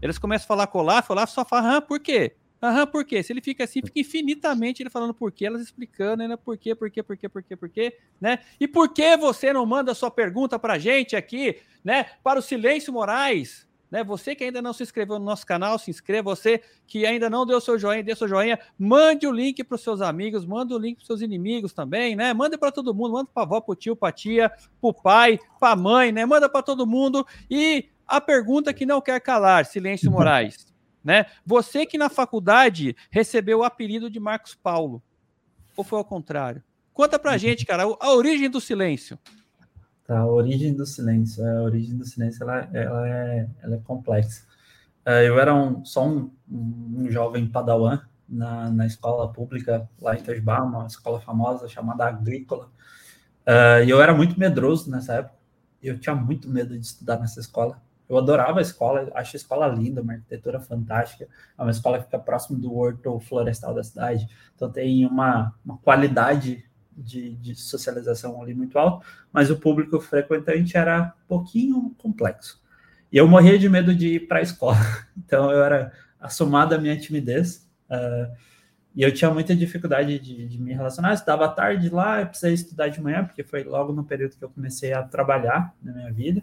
[0.01, 2.35] eles começam a falar com o Olaf, o Olaf só fala, ah, por quê?
[2.63, 3.23] Aham, por quê?
[3.23, 6.37] Se ele fica assim, fica infinitamente ele falando por quê, elas explicando, né?
[6.37, 8.39] Por quê, por quê, por quê, por quê, por quê, né?
[8.61, 12.05] E por que você não manda sua pergunta pra gente aqui, né?
[12.23, 14.03] Para o Silêncio Moraes, Né?
[14.03, 16.35] Você que ainda não se inscreveu no nosso canal, se inscreva.
[16.35, 18.59] Você que ainda não deu seu joinha, dê seu joinha.
[18.79, 22.17] Mande o link para os seus amigos, manda o link para os seus inimigos também,
[22.17, 22.33] né?
[22.33, 25.39] Manda para todo mundo, manda para avó, para o tio, para tia, para o pai,
[25.61, 26.25] para a mãe, né?
[26.25, 27.27] Manda para todo mundo.
[27.51, 30.72] E a pergunta que não quer calar, Silêncio Moraes,
[31.05, 31.27] né?
[31.45, 35.03] Você que na faculdade recebeu o apelido de Marcos Paulo,
[35.77, 36.63] ou foi ao contrário?
[36.93, 39.19] Conta pra gente, cara, a origem do silêncio.
[40.07, 41.45] Tá, a origem do silêncio.
[41.45, 44.45] A origem do silêncio ela, ela, é, ela é complexa.
[45.05, 50.19] É, eu era um, só um, um jovem padawan na, na escola pública lá em
[50.19, 52.71] Itajubá, uma escola famosa chamada Agrícola.
[53.47, 55.35] Uh, e eu era muito medroso nessa época.
[55.83, 57.83] Eu tinha muito medo de estudar nessa escola.
[58.13, 61.27] Eu adorava a escola, acho a escola linda, uma arquitetura fantástica.
[61.59, 64.29] É uma escola que fica próximo do horto florestal da cidade.
[64.55, 70.77] Então tem uma, uma qualidade de, de socialização ali muito alto, mas o público frequentante
[70.77, 72.63] era um pouquinho complexo.
[73.11, 74.77] E eu morria de medo de ir para a escola.
[75.17, 77.67] Então eu era assomado à minha timidez.
[77.89, 78.31] Uh,
[78.95, 81.11] e eu tinha muita dificuldade de, de, me relacionar.
[81.11, 84.45] Eu estudava tarde lá, eu precisei estudar de manhã, porque foi logo no período que
[84.45, 86.43] eu comecei a trabalhar na minha vida.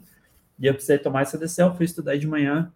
[0.60, 2.72] E eu precisei tomar essa decisão, fui estudar de manhã.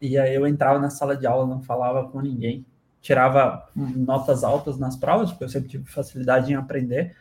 [0.00, 2.64] E aí eu entrava na sala de aula, não falava com ninguém
[3.02, 7.14] tirava notas altas nas provas, porque eu sempre tive facilidade em aprender.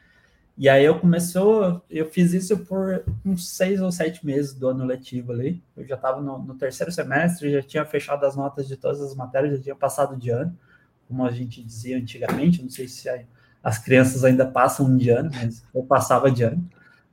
[0.55, 4.85] E aí eu começou, eu fiz isso por uns seis ou sete meses do ano
[4.85, 5.61] letivo ali.
[5.75, 9.15] Eu já estava no, no, terceiro semestre, já tinha fechado as notas de todas as
[9.15, 10.55] matérias, já tinha passado de ano,
[11.07, 12.61] como a gente dizia antigamente.
[12.61, 13.09] Não sei se
[13.63, 16.63] as crianças ainda passam de ano, mas eu passava de ano.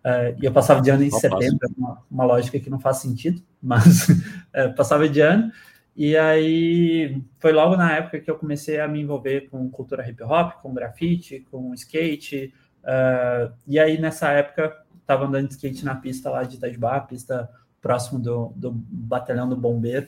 [0.09, 3.43] Uh, e eu passava de ano em setembro, uma, uma, lógica que não faz sentido,
[3.61, 5.53] mas uh, passava de ano.
[5.95, 10.23] E aí foi logo na época que eu comecei a me envolver com cultura hip
[10.23, 12.55] hop, com grafite, com skate.
[12.85, 17.51] Uh, e aí nessa época estava andando de skate na pista lá de Itajubá, pista
[17.83, 20.07] próximo do, do batalhão do bombeiro.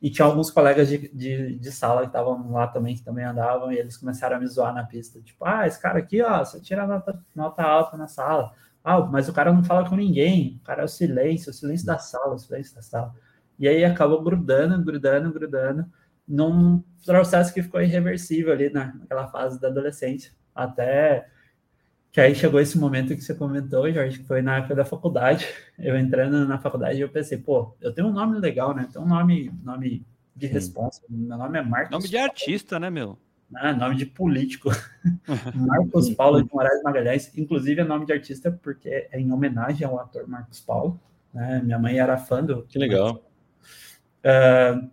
[0.00, 3.70] E tinha alguns colegas de, de, de sala que estavam lá também, que também andavam,
[3.70, 5.20] e eles começaram a me zoar na pista.
[5.20, 8.52] Tipo, ah, esse cara aqui, ó, você tira nota, nota alta na sala.
[8.84, 10.58] Ah, mas o cara não fala com ninguém.
[10.60, 13.14] O cara é o silêncio, o silêncio da sala, o silêncio da sala.
[13.58, 15.86] E aí acabou grudando, grudando, grudando,
[16.26, 20.32] num processo que ficou irreversível ali naquela fase da adolescência.
[20.54, 21.28] Até
[22.10, 25.48] que aí chegou esse momento que você comentou, Jorge, que foi na época da faculdade.
[25.78, 28.88] Eu entrando na faculdade, eu pensei, pô, eu tenho um nome legal, né?
[28.92, 30.04] Tenho um nome, nome
[30.36, 31.00] de responsa.
[31.08, 31.90] Meu nome é Marcos.
[31.90, 33.18] Nome de artista, né, meu?
[33.54, 34.70] Ah, nome de político.
[35.54, 37.36] Marcos Paulo de Moraes Magalhães.
[37.36, 41.00] Inclusive é nome de artista porque é em homenagem ao ator Marcos Paulo.
[41.32, 41.60] Né?
[41.64, 42.62] Minha mãe era fã do.
[42.64, 43.22] Que legal.
[44.24, 44.90] Uh,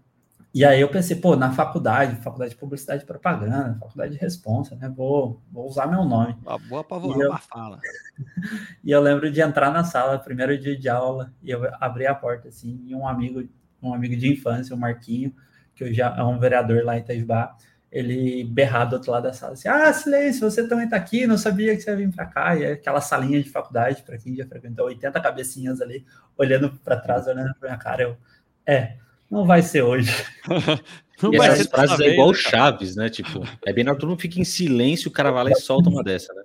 [0.52, 4.76] e aí eu pensei, pô, na faculdade, faculdade de publicidade e propaganda, faculdade de responsa,
[4.76, 4.90] né?
[4.90, 6.36] Vou, vou usar meu nome.
[6.42, 7.80] Uma boa uma fala.
[8.84, 12.16] e eu lembro de entrar na sala, primeiro dia de aula, e eu abri a
[12.16, 13.48] porta assim, e um amigo,
[13.80, 15.36] um amigo de infância, o Marquinho,
[15.76, 17.56] que eu já é um vereador lá em Itajubá,
[17.92, 21.38] ele berrar do outro lado da sala assim: Ah, silêncio, você também está aqui, não
[21.38, 22.56] sabia que você ia vir para cá.
[22.56, 26.06] E é aquela salinha de faculdade, para quem já frequentou, 80 cabecinhas ali,
[26.38, 28.04] olhando para trás, olhando para minha cara.
[28.04, 28.18] Eu,
[28.66, 28.98] é,
[29.30, 30.12] não vai ser hoje.
[31.22, 33.10] Não e vai essas ser frases é igual né, Chaves, né?
[33.10, 35.90] Tipo, é bem na todo mundo fica em silêncio, o cara vai lá e solta
[35.90, 36.44] uma dessa, né?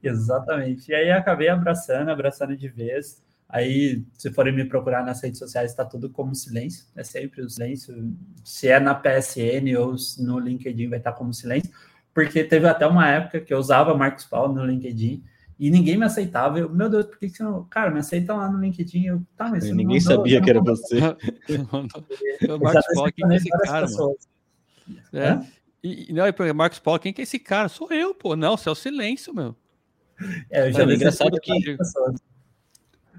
[0.00, 0.92] Exatamente.
[0.92, 3.20] E aí acabei abraçando, abraçando de vez.
[3.48, 6.86] Aí, se forem me procurar nas redes sociais, está tudo como silêncio.
[6.96, 8.12] É sempre o silêncio.
[8.44, 11.70] Se é na PSN ou no LinkedIn, vai estar como silêncio.
[12.12, 15.22] Porque teve até uma época que eu usava Marcos Paulo no LinkedIn
[15.58, 16.58] e ninguém me aceitava.
[16.58, 17.64] Eu, meu Deus, por que, que você não.
[17.64, 19.04] Cara, me aceita lá no LinkedIn.
[19.04, 20.98] Eu, tá, mas ninguém mandou, sabia que era você.
[20.98, 23.86] o Marcos Paulo, quem é esse cara?
[25.12, 25.46] É?
[25.82, 27.68] E, não, e Marcos Paulo, quem que é esse cara?
[27.68, 28.34] Sou eu, pô.
[28.34, 29.54] Não, você é o silêncio, meu.
[30.50, 31.76] É, eu já é engraçado que.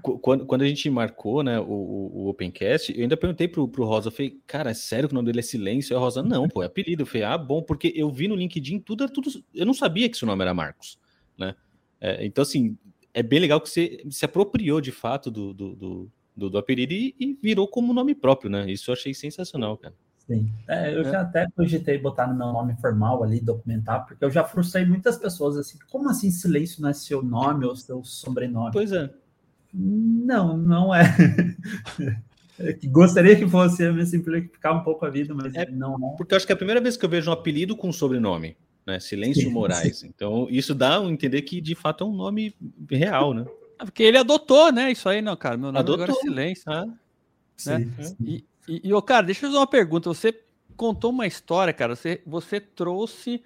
[0.02, 4.08] Quando, quando a gente marcou né, o, o Opencast, eu ainda perguntei pro, pro Rosa,
[4.08, 5.96] eu falei, cara, é sério que o nome dele é Silêncio?
[5.96, 7.02] A Rosa, não, pô, é apelido.
[7.02, 9.30] Eu falei, ah, bom, porque eu vi no LinkedIn tudo, tudo.
[9.54, 10.98] Eu não sabia que seu nome era Marcos,
[11.36, 11.54] né?
[12.00, 12.76] É, então, assim,
[13.12, 16.92] é bem legal que você se apropriou de fato do, do, do, do, do apelido
[16.92, 18.70] e, e, virou como nome próprio, né?
[18.70, 19.94] Isso eu achei sensacional, cara.
[20.26, 21.10] Sim, é, eu é.
[21.10, 25.16] já até cogitei botar no meu nome formal ali, documentar, porque eu já frustrei muitas
[25.16, 28.70] pessoas assim, como assim silêncio não é seu nome ou seu sobrenome?
[28.72, 29.10] Pois é.
[29.72, 31.04] Não, não é.
[32.86, 36.16] Gostaria que fosse me simplificar um pouco a vida, mas é, não é.
[36.16, 38.56] Porque eu acho que é a primeira vez que eu vejo um apelido com sobrenome
[38.88, 38.98] né?
[38.98, 39.98] Silêncio sim, Moraes.
[39.98, 40.06] Sim.
[40.06, 42.54] Então, isso dá a entender que de fato é um nome
[42.90, 43.44] real, né?
[43.78, 44.90] É porque ele adotou, né?
[44.90, 45.58] Isso aí, não, cara.
[45.58, 46.04] Meu nome adotou.
[46.04, 46.64] agora é Silêncio.
[46.66, 46.86] Ah.
[46.86, 46.96] Né?
[47.56, 50.08] Sim, e, e, e, cara, deixa eu fazer uma pergunta.
[50.08, 50.34] Você
[50.74, 51.94] contou uma história, cara.
[51.94, 53.42] Você, você trouxe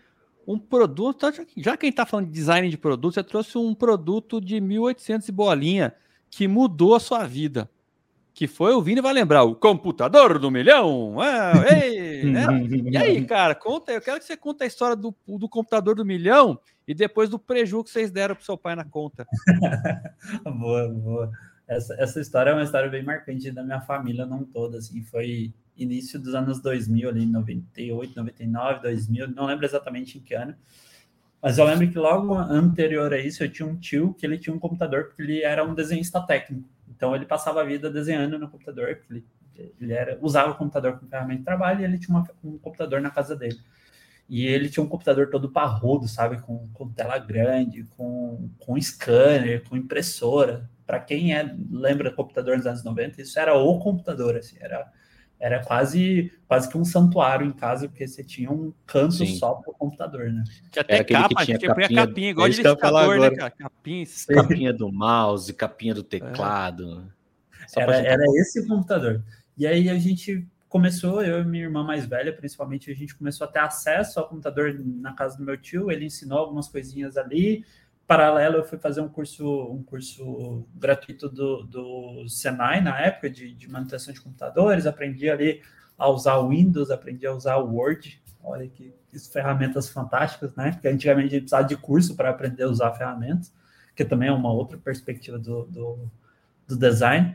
[0.47, 1.19] um produto.
[1.19, 5.29] Tá, já quem tá falando de design de produto, você trouxe um produto de 1800
[5.29, 5.93] e bolinha
[6.33, 7.71] que mudou a sua vida.
[8.35, 11.21] que foi o Vini vai lembrar o computador do milhão.
[11.21, 12.47] Ah, ei, né?
[12.91, 16.05] E aí, cara, conta, eu quero que você conte a história do, do computador do
[16.05, 16.59] milhão
[16.89, 19.27] e depois do prejuízo que vocês deram para seu pai na conta.
[20.59, 21.31] boa, boa.
[21.69, 25.53] Essa, essa história é uma história bem marcante da minha família, não toda, assim, foi
[25.77, 30.57] início dos anos 2000, ali, 98, 99, 2000, não lembro exatamente em que ano,
[31.43, 34.55] mas eu lembro que logo anterior a isso, eu tinha um tio que ele tinha
[34.55, 38.49] um computador, porque ele era um desenhista técnico, então ele passava a vida desenhando no
[38.49, 39.27] computador, ele,
[39.81, 43.01] ele era, usava o computador como ferramenta de trabalho, e ele tinha uma, um computador
[43.01, 43.59] na casa dele.
[44.29, 46.41] E ele tinha um computador todo parrudo, sabe?
[46.41, 50.71] Com, com tela grande, com, com scanner, com impressora.
[50.87, 54.91] Para quem é, lembra computador nos anos 90, isso era o computador, assim, era,
[55.43, 59.35] era quase, quase que um santuário em casa, porque você tinha um canto Sim.
[59.35, 60.45] só para o computador, né?
[60.71, 63.51] Tinha até era capa, que tinha, tinha capinha, capinha, igual de liquidificador, né, cara?
[63.51, 67.13] Capinha, capinha do mouse, capinha do teclado.
[67.77, 67.83] É.
[67.83, 69.21] Era, era esse computador.
[69.59, 73.45] E aí a gente começou, eu e minha irmã mais velha, principalmente, a gente começou
[73.45, 77.65] a ter acesso ao computador na casa do meu tio, ele ensinou algumas coisinhas ali.
[78.13, 83.55] Paralelo, eu fui fazer um curso, um curso gratuito do, do Senai na época de,
[83.55, 85.63] de manutenção de computadores, aprendi ali
[85.97, 88.23] a usar o Windows, aprendi a usar o Word.
[88.45, 88.93] Olha que,
[89.33, 90.73] ferramentas fantásticas, né?
[90.73, 93.51] Porque antigamente a gente precisava de curso para aprender a usar ferramentas,
[93.97, 96.11] que também é uma outra perspectiva do, do,
[96.69, 97.35] do design.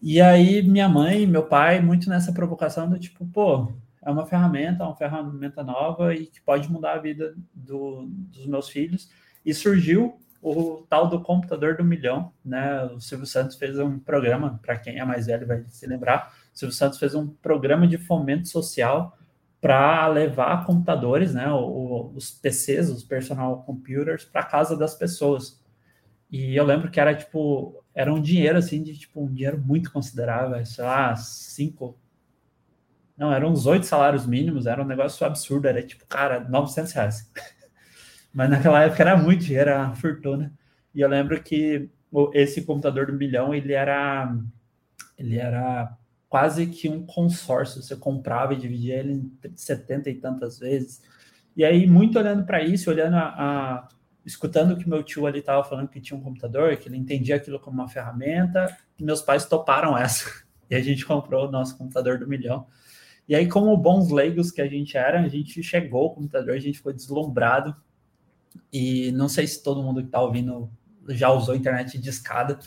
[0.00, 4.24] E aí, minha mãe e meu pai, muito nessa provocação do tipo, pô, é uma
[4.24, 9.10] ferramenta, é uma ferramenta nova e que pode mudar a vida do, dos meus filhos.
[9.44, 12.84] E surgiu o tal do computador do milhão, né?
[12.86, 16.58] O Silvio Santos fez um programa, para quem é mais velho vai se lembrar, o
[16.58, 19.16] Silvio Santos fez um programa de fomento social
[19.60, 25.62] para levar computadores, né, os PCs, os personal computers, para casa das pessoas.
[26.28, 29.92] E eu lembro que era tipo era um dinheiro assim de tipo um dinheiro muito
[29.92, 31.96] considerável, sei lá, cinco.
[33.16, 37.32] Não, eram uns oito salários mínimos, era um negócio absurdo, era tipo, cara, 900 reais.
[38.32, 40.52] Mas naquela época era muito dinheiro, era uma fortuna.
[40.94, 41.90] E eu lembro que
[42.34, 44.34] esse computador do milhão, ele era
[45.18, 45.96] ele era
[46.28, 51.02] quase que um consórcio, você comprava e dividia ele em 70 e tantas vezes.
[51.54, 53.88] E aí, muito olhando para isso, olhando a, a
[54.24, 57.60] escutando que meu tio ali estava falando que tinha um computador, que ele entendia aquilo
[57.60, 60.30] como uma ferramenta, e meus pais toparam essa.
[60.70, 62.66] E a gente comprou o nosso computador do milhão.
[63.28, 66.58] E aí, como bons leigos que a gente era, a gente chegou ao computador, a
[66.58, 67.76] gente ficou deslumbrado.
[68.72, 70.70] E não sei se todo mundo que está ouvindo
[71.08, 72.58] já usou internet de escada,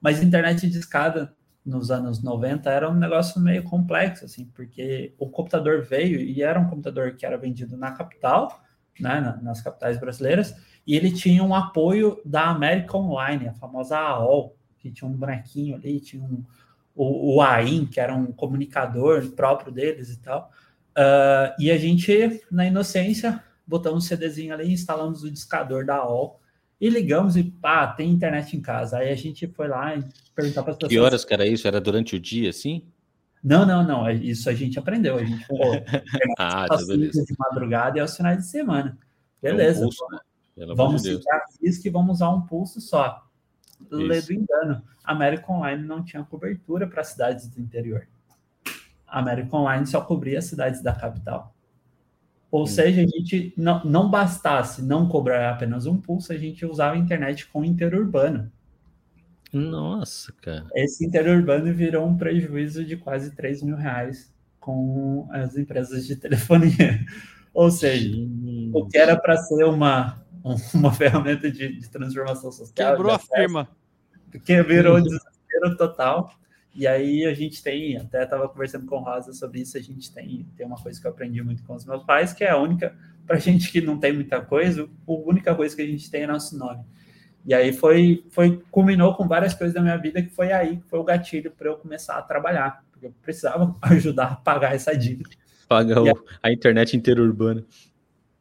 [0.00, 1.34] mas internet de escada
[1.64, 6.58] nos anos 90 era um negócio meio complexo, assim, porque o computador veio e era
[6.58, 8.62] um computador que era vendido na capital,
[8.98, 10.54] né, nas capitais brasileiras,
[10.86, 15.76] e ele tinha um apoio da América Online, a famosa AOL, que tinha um bonequinho
[15.76, 16.44] ali, tinha um,
[16.94, 20.50] o, o AIM, que era um comunicador próprio deles e tal.
[20.90, 26.40] Uh, e a gente, na inocência, botamos um CDzinho ali, instalamos o discador da AOL
[26.80, 28.98] e ligamos e pá, tem internet em casa.
[28.98, 30.04] Aí a gente foi lá e
[30.34, 30.92] perguntar para as pessoas.
[30.92, 31.68] Que horas que era isso?
[31.68, 32.84] Era durante o dia, assim?
[33.42, 34.10] Não, não, não.
[34.10, 35.16] Isso a gente aprendeu.
[35.16, 35.58] A gente pô,
[36.38, 37.24] ah, beleza.
[37.24, 38.98] de madrugada e aos finais de semana.
[39.40, 39.80] Beleza.
[39.80, 40.74] É um pulso, né?
[40.74, 43.24] vamos de a física e vamos usar um pulso só.
[43.90, 44.82] Ledo engano.
[45.04, 48.06] América Online não tinha cobertura para cidades do interior.
[49.06, 51.54] América Online só cobria as cidades da capital.
[52.52, 52.66] Ou hum.
[52.66, 56.98] seja, a gente não, não bastasse não cobrar apenas um pulso, a gente usava a
[56.98, 58.52] internet com interurbano.
[59.50, 60.66] Nossa, cara.
[60.74, 64.30] Esse interurbano virou um prejuízo de quase 3 mil reais
[64.60, 67.00] com as empresas de telefonia.
[67.54, 68.70] Ou seja, Gente.
[68.72, 70.22] o que era para ser uma
[70.74, 72.92] uma ferramenta de, de transformação social.
[72.92, 73.68] Quebrou a firma.
[74.44, 76.32] Que virou um desespero total.
[76.74, 80.12] E aí a gente tem, até estava conversando com o Rosa sobre isso, a gente
[80.12, 82.56] tem, tem uma coisa que eu aprendi muito com os meus pais, que é a
[82.56, 82.96] única,
[83.26, 86.26] para gente que não tem muita coisa, a única coisa que a gente tem é
[86.26, 86.84] nosso nome.
[87.44, 90.88] E aí foi, foi culminou com várias coisas da minha vida, que foi aí que
[90.88, 94.96] foi o gatilho para eu começar a trabalhar, porque eu precisava ajudar a pagar essa
[94.96, 95.30] dívida.
[95.68, 97.64] Paga o, a internet interurbana.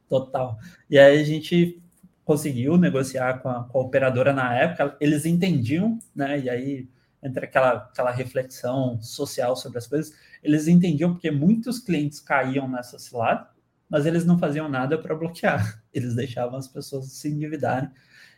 [0.08, 0.58] Total.
[0.90, 1.82] E aí a gente
[2.24, 6.40] conseguiu negociar com a, com a, operadora na época, eles entendiam, né?
[6.40, 6.88] E aí
[7.24, 10.14] entre aquela, aquela reflexão social sobre as coisas,
[10.44, 13.48] eles entendiam porque muitos clientes caíam nessa cilada,
[13.90, 17.90] mas eles não faziam nada para bloquear, eles deixavam as pessoas se endividarem.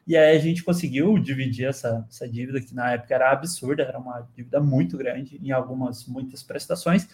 [0.06, 3.98] E aí a gente conseguiu dividir essa, essa dívida, que na época era absurda, era
[3.98, 7.08] uma dívida muito grande em algumas, muitas prestações.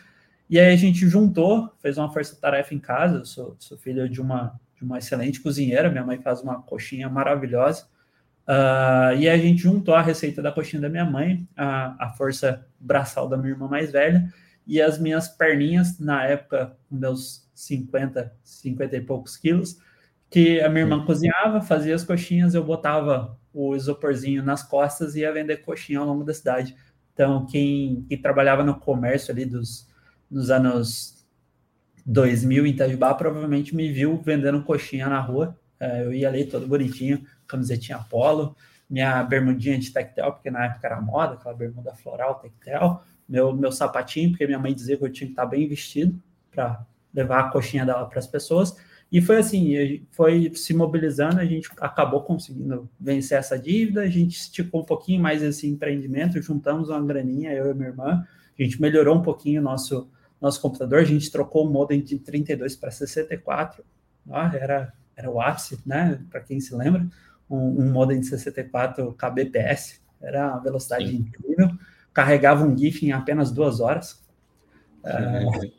[0.49, 4.19] E aí a gente juntou, fez uma força-tarefa em casa, eu sou, sou filho de
[4.19, 5.91] uma de uma excelente cozinheira.
[5.91, 7.87] Minha mãe faz uma coxinha maravilhosa.
[8.49, 12.65] Uh, e a gente juntou a receita da coxinha da minha mãe, a, a força
[12.79, 14.33] braçal da minha irmã mais velha,
[14.65, 19.77] e as minhas perninhas, na época, meus 50, 50 e poucos quilos,
[20.31, 25.19] que a minha irmã cozinhava, fazia as coxinhas, eu botava o isoporzinho nas costas e
[25.19, 26.75] ia vender coxinha ao longo da cidade.
[27.13, 29.87] Então, quem, quem trabalhava no comércio ali dos,
[30.29, 31.23] dos anos
[32.03, 35.55] 2000 em Itajubá provavelmente me viu vendendo coxinha na rua.
[35.79, 38.55] Uh, eu ia ali todo bonitinho, camisetinha polo,
[38.89, 43.71] minha bermudinha de tectel, porque na época era moda, aquela bermuda floral tectel, meu, meu
[43.71, 46.17] sapatinho, porque minha mãe dizia que eu tinha que estar bem vestido
[46.49, 48.75] para levar a coxinha dela para as pessoas.
[49.11, 54.37] E foi assim, foi se mobilizando, a gente acabou conseguindo vencer essa dívida, a gente
[54.37, 58.23] esticou um pouquinho mais esse empreendimento, juntamos uma graninha, eu e minha irmã,
[58.57, 60.07] a gente melhorou um pouquinho o nosso,
[60.39, 63.83] nosso computador, a gente trocou o modem de 32 para 64,
[64.29, 67.07] ó, era, era o ápice, né, para quem se lembra,
[67.49, 71.15] um, um modem de 64 kbps, era uma velocidade Sim.
[71.17, 71.71] incrível,
[72.13, 74.21] carregava um GIF em apenas duas horas.
[75.03, 75.71] Uh,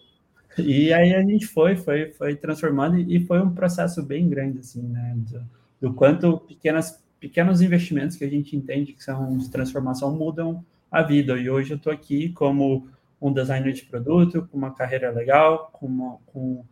[0.58, 4.82] e aí a gente foi, foi, foi transformando e foi um processo bem grande, assim,
[4.82, 5.14] né?
[5.16, 5.42] Do,
[5.80, 11.02] do, quanto pequenas, pequenos investimentos que a gente entende que são de transformação mudam a
[11.02, 11.38] vida.
[11.38, 12.88] E hoje eu estou aqui como
[13.20, 16.64] um designer de produto, com uma carreira legal, com, uma, com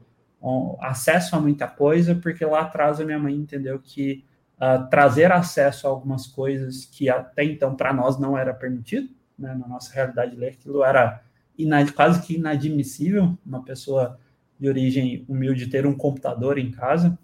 [0.42, 4.24] um, acesso a muita coisa, porque lá atrás a minha mãe entendeu que
[4.60, 9.54] uh, trazer acesso a algumas coisas que até então para nós não era permitido, né,
[9.54, 11.22] na nossa realidade ler, aquilo era
[11.56, 14.18] inad, quase que inadmissível, uma pessoa
[14.58, 17.18] de origem humilde ter um computador em casa,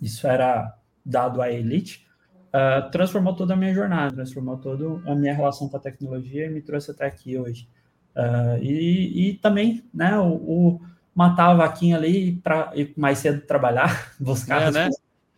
[0.00, 2.06] isso era dado à elite,
[2.48, 6.50] uh, transformou toda a minha jornada, transformou toda a minha relação com a tecnologia e
[6.50, 7.68] me trouxe até aqui hoje.
[8.14, 10.80] Uh, e, e, também, né, o, o
[11.14, 14.90] matar a vaquinha ali para ir mais cedo trabalhar, buscar é, né?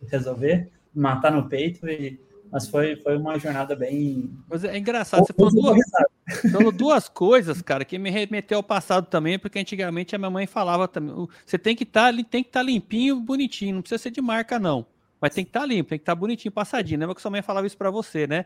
[0.07, 2.19] resolver, matar no peito e
[2.53, 4.29] mas foi, foi uma jornada bem.
[4.47, 5.79] Mas é engraçado, você falou duas,
[6.53, 10.45] falou duas coisas, cara, que me remeteu ao passado também, porque antigamente a minha mãe
[10.45, 11.27] falava também.
[11.43, 14.85] Você tem que tá, estar tá limpinho, bonitinho, não precisa ser de marca, não.
[15.19, 16.99] Mas tem que estar tá limpo, tem que estar tá bonitinho, passadinho.
[16.99, 18.45] Lembra que sua mãe falava isso para você, né?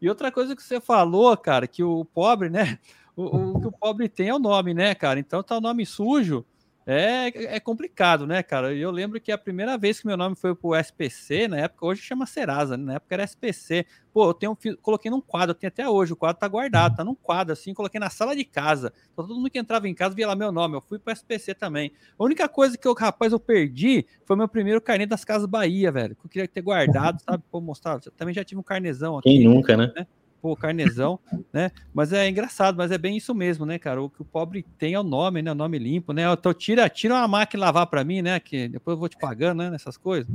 [0.00, 2.78] E outra coisa que você falou, cara, que o pobre, né?
[3.20, 5.18] O, o que o pobre tem é o nome, né, cara?
[5.18, 6.46] Então tá o nome sujo
[6.90, 8.74] é, é complicado, né, cara?
[8.74, 12.00] Eu lembro que a primeira vez que meu nome foi pro SPC, na época, hoje
[12.00, 12.84] chama Serasa, né?
[12.84, 13.84] na época era SPC.
[14.10, 17.14] Pô, eu tenho, coloquei num quadro, tenho até hoje, o quadro tá guardado, tá num
[17.14, 18.90] quadro assim, coloquei na sala de casa.
[19.12, 21.54] Então, todo mundo que entrava em casa via lá meu nome, eu fui pro SPC
[21.54, 21.92] também.
[22.18, 25.92] A única coisa que eu, rapaz, eu perdi foi meu primeiro carnê das Casas Bahia,
[25.92, 27.44] velho, que eu queria ter guardado, sabe?
[27.50, 29.28] Pô, mostrar, também já tive um carnezão aqui.
[29.28, 29.92] Quem nunca, né?
[29.94, 30.06] né?
[30.40, 31.18] Pô, carnezão,
[31.52, 31.70] né?
[31.92, 34.02] Mas é engraçado, mas é bem isso mesmo, né, cara?
[34.02, 35.52] O que o pobre tem é o nome, né?
[35.52, 36.30] O nome limpo, né?
[36.32, 38.38] Então tira, tira uma máquina lavar para mim, né?
[38.40, 39.70] Que depois eu vou te pagando, né?
[39.70, 40.28] Nessas coisas.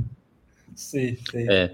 [0.74, 1.48] Sim, sim.
[1.48, 1.70] É,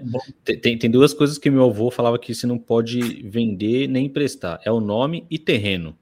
[0.61, 4.59] tem, tem duas coisas que meu avô falava que você não pode vender nem emprestar.
[4.63, 5.97] É o nome e terreno.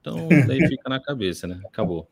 [0.00, 1.60] Então, daí fica na cabeça, né?
[1.66, 2.08] Acabou.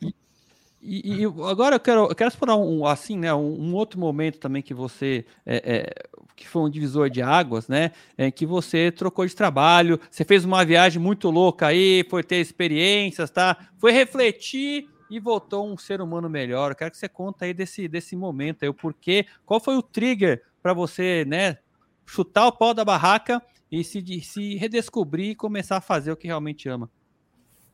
[0.81, 4.39] E, e, agora eu quero, eu quero explorar um, assim, né, um, um outro momento
[4.39, 7.91] também que você é, é, que foi um divisor de águas, né?
[8.16, 12.37] É, que você trocou de trabalho, você fez uma viagem muito louca aí, foi ter
[12.37, 13.57] experiências, tá?
[13.76, 16.70] Foi refletir e voltou um ser humano melhor.
[16.70, 19.83] Eu quero que você conta aí desse, desse momento aí, o porquê, qual foi o
[19.83, 21.59] trigger para você, né,
[22.07, 26.26] chutar o pau da barraca e se, se redescobrir e começar a fazer o que
[26.26, 26.91] realmente ama.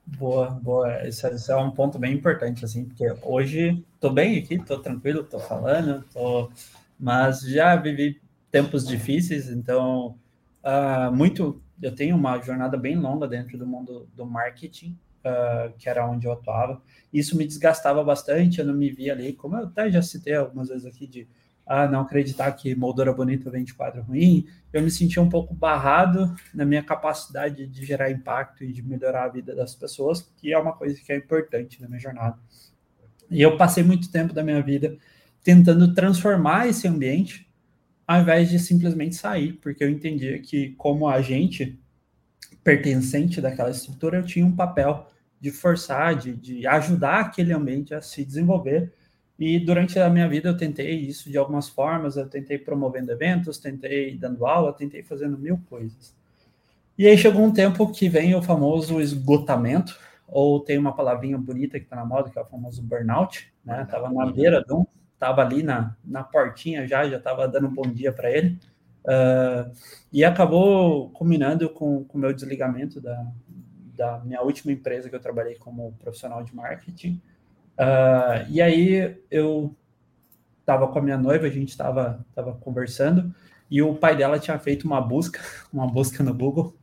[0.06, 1.06] Boa, boa.
[1.06, 5.24] Esse, esse, é um ponto bem importante, assim, porque hoje tô bem aqui, tô tranquilo,
[5.24, 6.50] tô falando, tô...
[6.98, 10.16] mas já vivi tempos difíceis, então
[10.62, 11.60] uh, muito.
[11.82, 16.26] Eu tenho uma jornada bem longa dentro do mundo do marketing, uh, que era onde
[16.26, 16.80] eu atuava.
[17.12, 20.68] Isso me desgastava bastante, eu não me via ali, como eu até já citei algumas
[20.68, 21.26] vezes aqui de
[21.66, 25.54] a não acreditar que moldura bonita vem de quadro ruim, eu me sentia um pouco
[25.54, 30.52] barrado na minha capacidade de gerar impacto e de melhorar a vida das pessoas, que
[30.52, 32.38] é uma coisa que é importante na minha jornada.
[33.30, 34.96] E eu passei muito tempo da minha vida
[35.42, 37.48] tentando transformar esse ambiente,
[38.06, 41.78] ao invés de simplesmente sair, porque eu entendia que, como agente
[42.62, 45.06] pertencente daquela estrutura, eu tinha um papel
[45.40, 48.92] de forçar, de, de ajudar aquele ambiente a se desenvolver
[49.38, 53.58] e durante a minha vida eu tentei isso de algumas formas, eu tentei promovendo eventos,
[53.58, 56.14] tentei dando aula, tentei fazendo mil coisas.
[56.96, 61.78] E aí chegou um tempo que vem o famoso esgotamento, ou tem uma palavrinha bonita
[61.78, 63.86] que está na moda, que é o famoso burnout, né?
[63.90, 64.86] Tava na beira de um,
[65.18, 68.58] tava ali na, na portinha já, já tava dando um bom dia para ele.
[69.04, 69.70] Uh,
[70.12, 73.26] e acabou combinando com o meu desligamento da,
[73.94, 77.20] da minha última empresa que eu trabalhei como profissional de marketing.
[77.78, 79.74] Uh, e aí eu
[80.60, 83.34] estava com a minha noiva, a gente estava tava conversando,
[83.70, 85.40] e o pai dela tinha feito uma busca,
[85.72, 86.76] uma busca no Google,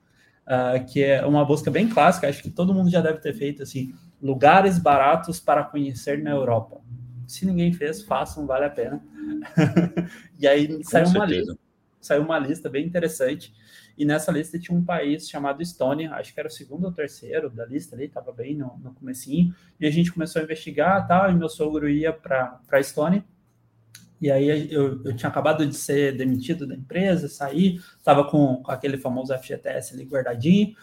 [0.45, 3.63] uh, que é uma busca bem clássica, acho que todo mundo já deve ter feito,
[3.63, 6.81] assim, lugares baratos para conhecer na Europa.
[7.27, 9.01] Se ninguém fez, façam, vale a pena.
[10.37, 11.57] e aí saiu uma lista,
[11.99, 13.53] saiu uma lista bem interessante,
[14.01, 17.51] e nessa lista tinha um país chamado Estônia, acho que era o segundo ou terceiro
[17.51, 21.29] da lista ali, estava bem no, no comecinho, e a gente começou a investigar, tal,
[21.29, 23.23] e meu sogro ia para a Estônia,
[24.19, 28.71] e aí eu, eu tinha acabado de ser demitido da empresa, saí, estava com, com
[28.71, 30.75] aquele famoso FGTS ali guardadinho.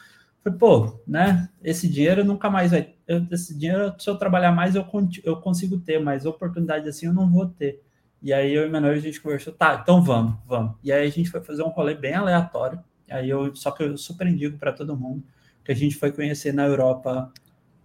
[0.43, 1.49] Falei, pô, né?
[1.62, 2.95] Esse dinheiro nunca mais vai.
[3.07, 4.85] Eu, esse dinheiro, se eu trabalhar mais, eu,
[5.23, 7.81] eu consigo ter, mas oportunidade assim eu não vou ter.
[8.21, 10.75] E aí eu e o menor a gente conversou, tá, então vamos, vamos.
[10.83, 12.83] E aí a gente foi fazer um rolê bem aleatório.
[13.11, 15.23] Aí eu, só que eu super indico para todo mundo
[15.65, 17.31] que a gente foi conhecer na Europa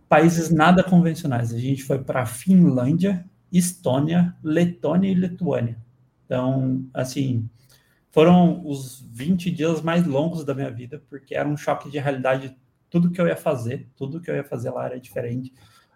[0.08, 1.54] países nada convencionais.
[1.54, 5.78] A gente foi para Finlândia, Estônia, Letônia e Lituânia.
[6.26, 7.50] Então, assim,
[8.10, 12.56] foram os 20 dias mais longos da minha vida, porque era um choque de realidade.
[12.90, 15.52] Tudo que eu ia fazer, tudo que eu ia fazer lá era diferente.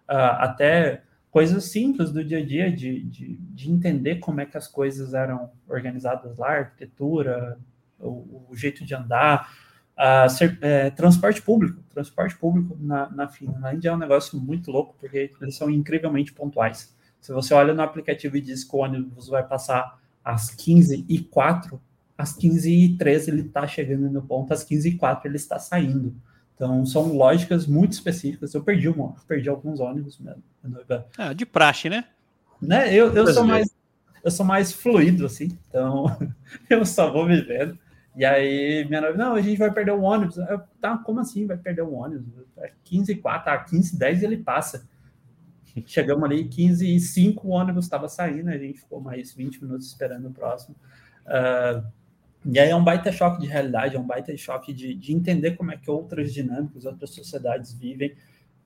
[0.08, 4.56] Uh, até coisas simples do dia a dia, de, de, de, entender como é que
[4.56, 7.58] as coisas eram organizadas lá, arquitetura,
[7.98, 9.52] o, o jeito de andar,
[9.98, 11.82] uh, ser, é, transporte público.
[11.90, 16.96] Transporte público na, na Finlândia é um negócio muito louco, porque eles são incrivelmente pontuais.
[17.20, 21.18] Se você olha no aplicativo e diz que o ônibus vai passar às 15 e
[21.18, 21.80] 4,
[22.16, 25.58] às 15 e 13 ele está chegando no ponto, às 15 e 4 ele está
[25.58, 26.14] saindo.
[26.54, 28.52] Então, são lógicas muito específicas.
[28.52, 30.42] Eu perdi, uma, perdi alguns ônibus mesmo.
[31.16, 32.04] Ah, de praxe, né?
[32.60, 32.92] né?
[32.92, 33.68] Eu, eu, sou mais,
[34.24, 35.56] eu sou mais fluido, assim.
[35.68, 36.06] Então,
[36.68, 37.78] eu só vou vivendo.
[38.18, 40.38] E aí, minha noiva, não, a gente vai perder o ônibus.
[40.38, 42.26] Eu, tá, como assim vai perder o ônibus?
[42.56, 44.88] É 15 e 4, ah, 15 e 10 ele passa.
[45.86, 49.86] Chegamos ali 15 e 5, o ônibus estava saindo, a gente ficou mais 20 minutos
[49.86, 50.74] esperando o próximo.
[51.26, 51.86] Uh,
[52.44, 55.52] e aí é um baita choque de realidade, é um baita choque de, de entender
[55.52, 58.16] como é que outras dinâmicas, outras sociedades vivem.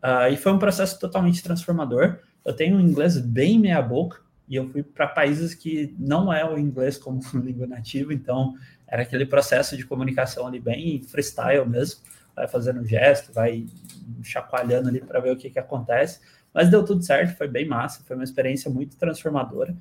[0.03, 2.21] Uh, e foi um processo totalmente transformador.
[2.43, 6.59] Eu tenho um inglês bem meia-boca, e eu fui para países que não é o
[6.59, 8.55] inglês como língua nativa, então
[8.93, 12.03] era aquele processo de comunicação ali bem freestyle mesmo,
[12.37, 13.65] vai fazendo gesto, vai
[14.23, 16.21] chacoalhando ali para ver o que, que acontece.
[16.53, 19.73] Mas deu tudo certo, foi bem massa, foi uma experiência muito transformadora.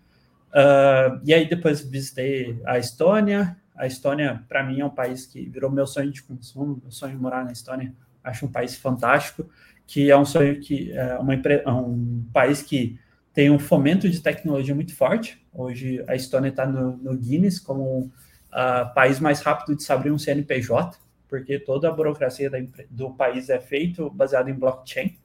[0.51, 3.57] Uh, e aí depois visitei a Estônia.
[3.75, 7.13] A Estônia, para mim, é um país que virou meu sonho de consumo, meu sonho
[7.13, 7.93] de morar na Estônia.
[8.23, 9.49] Acho um país fantástico,
[9.85, 12.97] que é um sonho que é uma, é um país que
[13.33, 15.45] tem um fomento de tecnologia muito forte.
[15.53, 18.09] Hoje a Estônia está no, no, Guinness como
[18.51, 20.97] uh, país mais rápido de se abrir um CNPJ,
[21.27, 22.57] porque toda a burocracia da,
[22.89, 25.17] do país é feito baseado em blockchain.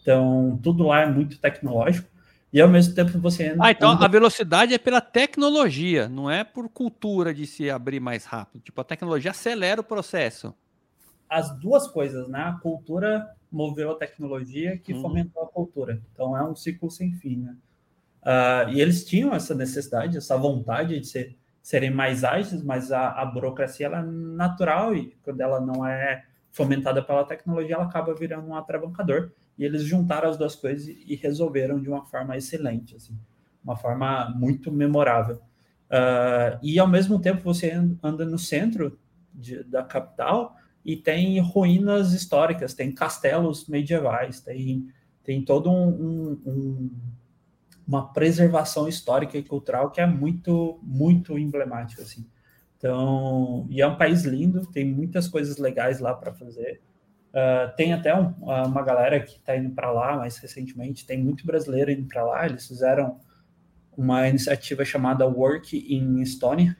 [0.00, 2.10] Então, tudo lá é muito tecnológico.
[2.52, 3.56] E ao mesmo tempo você.
[3.58, 4.04] Ah, então anda...
[4.04, 8.60] a velocidade é pela tecnologia, não é por cultura de se abrir mais rápido.
[8.60, 10.54] Tipo, a tecnologia acelera o processo.
[11.28, 12.40] As duas coisas, né?
[12.40, 15.00] A cultura moveu a tecnologia que uhum.
[15.00, 16.02] fomentou a cultura.
[16.12, 17.56] Então é um ciclo sem fim, né?
[18.22, 23.10] Uh, e eles tinham essa necessidade, essa vontade de ser, serem mais ágeis, mas a,
[23.12, 28.14] a burocracia ela é natural e quando ela não é fomentada pela tecnologia, ela acaba
[28.14, 29.30] virando um atravancador.
[29.56, 33.16] E eles juntaram as duas coisas e resolveram de uma forma excelente, assim,
[33.64, 35.36] uma forma muito memorável.
[35.92, 37.70] Uh, e ao mesmo tempo você
[38.02, 38.98] anda no centro
[39.32, 44.88] de, da capital e tem ruínas históricas, tem castelos medievais, tem,
[45.22, 46.90] tem todo um, um, um,
[47.86, 52.26] uma preservação histórica e cultural que é muito, muito emblemática, assim.
[52.78, 56.80] Então, e é um país lindo, tem muitas coisas legais lá para fazer.
[57.30, 61.46] Uh, tem até um, uma galera que está indo para lá mais recentemente, tem muito
[61.46, 62.44] brasileiro indo para lá.
[62.44, 63.20] Eles fizeram
[63.96, 66.76] uma iniciativa chamada Work in Estonia,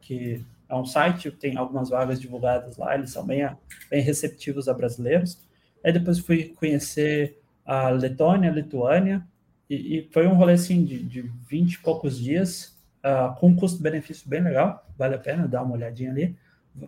[0.00, 3.48] que é um site, tem algumas vagas divulgadas lá, eles são bem,
[3.90, 5.40] bem receptivos a brasileiros.
[5.84, 9.26] Aí depois fui conhecer a Letônia, a Lituânia,
[9.68, 13.56] e, e, foi um rolê assim de, de 20 e poucos dias, uh, com um
[13.56, 16.36] custo-benefício bem legal, vale a pena dar uma olhadinha ali,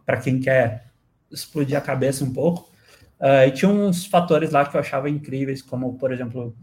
[0.07, 0.87] para quem quer
[1.31, 2.71] explodir a cabeça um pouco.
[3.21, 6.57] Uh, e tinha uns fatores lá que eu achava incríveis, como, por exemplo,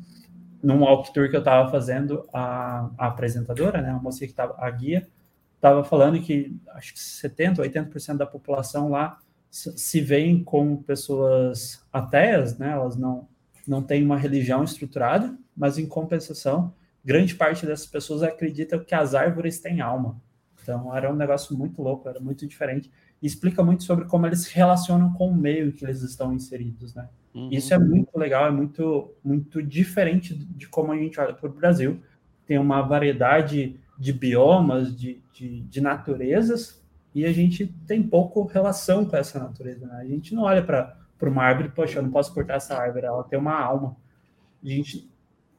[0.62, 4.70] num walkthrough que eu estava fazendo, a, a, apresentadora, né, a moça que estava, a
[4.72, 5.08] guia,
[5.56, 12.58] estava falando que acho que 70%, 80% da população lá se veem como pessoas ateias,
[12.58, 13.28] né, elas não,
[13.68, 19.16] não têm uma religião estruturada, mas em compensação, grande parte dessas pessoas acredita que as
[19.16, 20.22] árvores têm alma.
[20.62, 22.92] Então era um negócio muito louco, era muito diferente
[23.22, 27.10] explica muito sobre como eles se relacionam com o meio que eles estão inseridos, né?
[27.34, 27.50] Uhum.
[27.52, 31.54] Isso é muito legal, é muito, muito diferente de como a gente olha para o
[31.54, 32.02] Brasil.
[32.46, 36.84] Tem uma variedade de biomas, de, de, de naturezas,
[37.14, 39.96] E a gente tem pouco relação com essa natureza, né?
[39.96, 43.24] A gente não olha para uma árvore, poxa, eu não posso cortar essa árvore, ela
[43.24, 43.98] tem uma alma.
[44.64, 45.10] A gente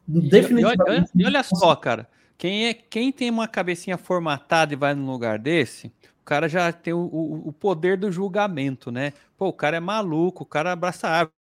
[0.08, 1.10] definitivamente...
[1.14, 4.94] E olha, e olha só, cara, quem, é, quem tem uma cabecinha formatada e vai
[4.94, 5.88] num lugar desse,
[6.20, 9.12] o cara já tem o, o, o poder do julgamento, né?
[9.36, 11.38] Pô, o cara é maluco, o cara abraça a árvore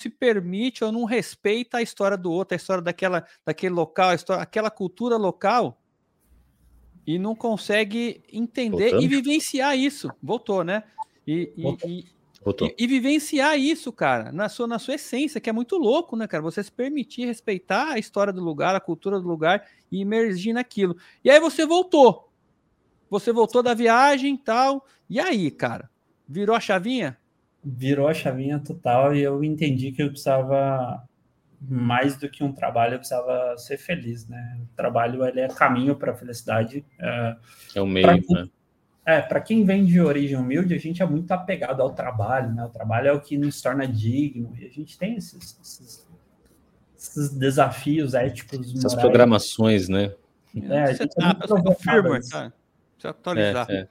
[0.00, 4.14] se permite ou não respeita a história do outro, a história daquela, daquele local, a
[4.14, 5.78] história, aquela cultura local
[7.06, 9.02] e não consegue entender Voltando.
[9.02, 10.10] e vivenciar isso.
[10.22, 10.84] Voltou, né?
[11.26, 11.52] E,
[11.84, 12.06] e,
[12.78, 16.26] e, e, vivenciar isso, cara, na sua, na sua essência, que é muito louco, né,
[16.26, 16.42] cara?
[16.42, 20.96] Você se permitir respeitar a história do lugar, a cultura do lugar e emergir naquilo.
[21.22, 22.32] E aí você voltou.
[23.10, 24.86] Você voltou da viagem e tal.
[25.08, 25.90] E aí, cara?
[26.26, 27.18] Virou a chavinha?
[27.62, 31.02] virou a chavinha total e eu entendi que eu precisava
[31.60, 34.58] mais do que um trabalho, eu precisava ser feliz, né?
[34.62, 36.84] O trabalho ele é caminho para a felicidade.
[36.98, 37.36] É,
[37.74, 38.48] é o meio, quem, né?
[39.04, 42.64] É, para quem vem de origem humilde, a gente é muito apegado ao trabalho, né?
[42.64, 46.08] O trabalho é o que nos torna digno e a gente tem esses, esses,
[46.96, 49.00] esses desafios éticos, essas morais.
[49.00, 50.14] programações, né?
[50.68, 52.52] É, a gente tá, é firmware, tá?
[52.92, 53.70] Precisa atualizar.
[53.70, 53.88] É, é.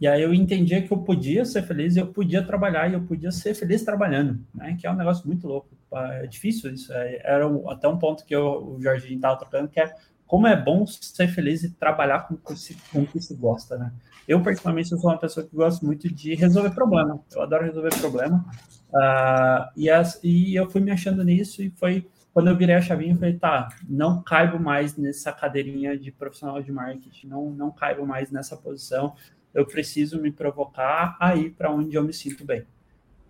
[0.00, 3.32] E aí eu entendia que eu podia ser feliz, eu podia trabalhar e eu podia
[3.32, 4.76] ser feliz trabalhando, né?
[4.80, 5.68] Que é um negócio muito louco.
[5.92, 6.92] É difícil isso.
[6.92, 9.92] É, era até um ponto que eu, o Jorginho estava trocando, que é
[10.28, 13.92] como é bom ser feliz e trabalhar com, com o que se gosta, né?
[14.28, 17.18] Eu, particularmente, sou uma pessoa que gosto muito de resolver problema.
[17.34, 18.44] Eu adoro resolver problema.
[18.90, 22.80] Uh, e, as, e eu fui me achando nisso e foi quando eu virei a
[22.80, 27.70] chavinha, eu falei, tá, não caibo mais nessa cadeirinha de profissional de marketing, não, não
[27.72, 29.14] caibo mais nessa posição
[29.54, 32.64] eu preciso me provocar a ir para onde eu me sinto bem.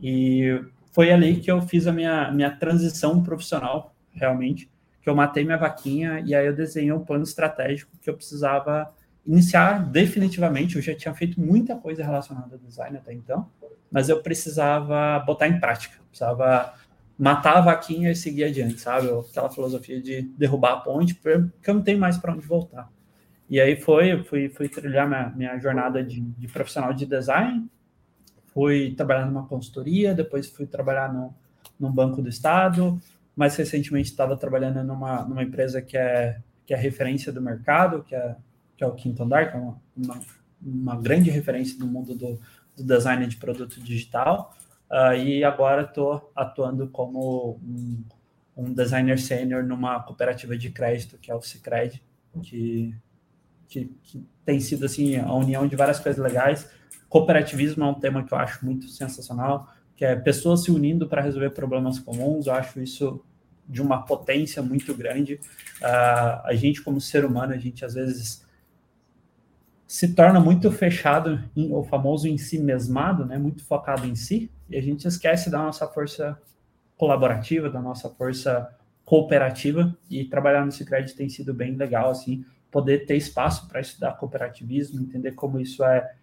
[0.01, 4.70] E foi ali que eu fiz a minha, minha transição profissional, realmente,
[5.09, 8.92] que eu matei minha vaquinha e aí eu desenhei um plano estratégico que eu precisava
[9.26, 10.76] iniciar definitivamente.
[10.76, 13.48] Eu já tinha feito muita coisa relacionada ao design até então,
[13.90, 16.74] mas eu precisava botar em prática, precisava
[17.18, 19.09] matar a vaquinha e seguir adiante, sabe?
[19.09, 22.92] Aquela filosofia de derrubar a ponte, porque eu não tenho mais para onde voltar.
[23.48, 27.66] E aí foi, fui, fui trilhar minha, minha jornada de, de, profissional de design,
[28.52, 31.34] fui trabalhar numa consultoria, depois fui trabalhar no,
[31.80, 33.00] num banco do estado,
[33.39, 38.12] mais recentemente estava trabalhando numa, numa empresa que é, que é referência do mercado, que
[38.12, 38.34] é,
[38.76, 40.20] que é o Quinto Andar, que é uma, uma,
[40.61, 42.41] uma grande referência no mundo do,
[42.76, 44.53] do design de produto digital,
[44.91, 48.05] uh, e agora estou atuando como um,
[48.57, 52.03] um designer sênior numa cooperativa de crédito, que é o Cicred,
[52.43, 52.93] que
[53.68, 56.68] que, que, tem sido assim a união de várias coisas legais.
[57.09, 61.20] Cooperativismo é um tema que eu acho muito sensacional, que é pessoas se unindo para
[61.20, 62.47] resolver problemas comuns.
[62.47, 63.22] Eu acho isso
[63.69, 65.35] de uma potência muito grande.
[65.81, 68.47] Uh, a gente, como ser humano, a gente às vezes
[69.87, 73.39] se torna muito fechado, em, o famoso em si mesmado, né?
[73.39, 76.39] Muito focado em si, e a gente esquece da nossa força
[76.97, 83.07] colaborativa, da nossa força cooperativa, e trabalhar no Cicred tem sido bem legal, assim, poder
[83.07, 86.14] ter espaço para estudar cooperativismo, entender como isso é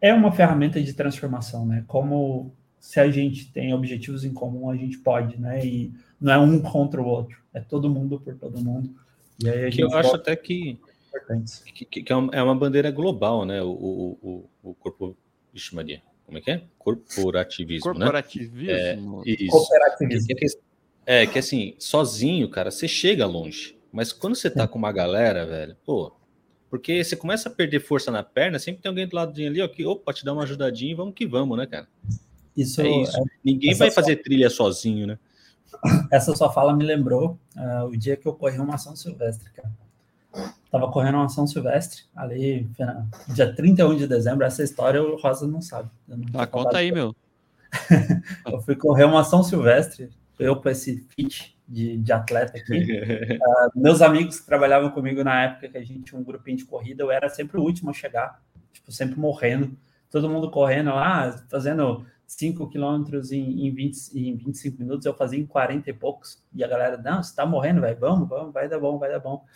[0.00, 1.84] é uma ferramenta de transformação, né?
[1.86, 5.64] Como se a gente tem objetivos em comum, a gente pode, né?
[5.64, 8.94] E não é um contra o outro, é todo mundo por todo mundo.
[9.42, 10.78] E aí que eu acho até que,
[11.74, 13.62] que, que, é, é uma bandeira global, né?
[13.62, 15.16] O, o, o, o corpo.
[15.52, 16.02] Vixe, Maria.
[16.26, 16.62] Como é que é?
[16.78, 19.24] Corporativismo, Corporativismo.
[19.24, 19.48] né?
[19.48, 20.02] Corporativismo.
[20.06, 20.26] É, isso.
[20.26, 20.46] Que,
[21.06, 23.78] é que assim, sozinho, cara, você chega longe.
[23.90, 26.12] Mas quando você tá com uma galera, velho, pô,
[26.68, 29.68] porque você começa a perder força na perna, sempre tem alguém do lado ali, ó,
[29.68, 31.88] que, opa, te dá uma ajudadinha e vamos que vamos, né, cara?
[32.58, 33.24] Isso, é isso.
[33.44, 35.18] Ninguém vai fazer trilha sozinho, né?
[36.10, 39.70] Essa sua fala me lembrou uh, o dia que eu corri uma ação silvestre, cara.
[40.70, 42.68] Tava correndo uma ação silvestre ali,
[43.28, 44.44] dia 31 de dezembro.
[44.44, 45.88] Essa história o Rosa não sabe.
[46.34, 47.14] Ah, conta aí, meu.
[48.50, 52.82] eu fui correr uma ação silvestre, eu com esse fit de, de atleta aqui.
[52.92, 56.64] uh, meus amigos que trabalhavam comigo na época que a gente tinha um grupinho de
[56.64, 58.42] corrida, eu era sempre o último a chegar,
[58.72, 59.76] tipo, sempre morrendo.
[60.10, 65.40] Todo mundo correndo lá, fazendo 5 quilômetros em, em, 20, em 25 minutos, eu fazia
[65.40, 66.44] em 40 e poucos.
[66.54, 69.18] E a galera, não, você tá morrendo, velho, vamos, vamos, vai dar bom, vai dar
[69.18, 69.46] bom.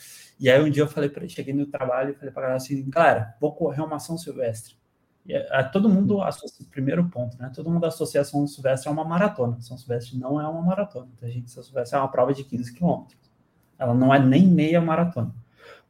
[0.40, 2.88] E aí um dia eu falei para cheguei no trabalho e falei para galera assim,
[2.88, 4.74] galera, vou correr uma ação silvestre.
[5.26, 7.52] E, a, todo mundo associa, primeiro ponto, né?
[7.54, 9.60] Todo mundo associa São Silvestre a uma maratona.
[9.60, 11.50] São Silvestre não é uma maratona, tá, gente?
[11.50, 13.20] São Silvestre é uma prova de 15 quilômetros.
[13.78, 15.32] Ela não é nem meia maratona.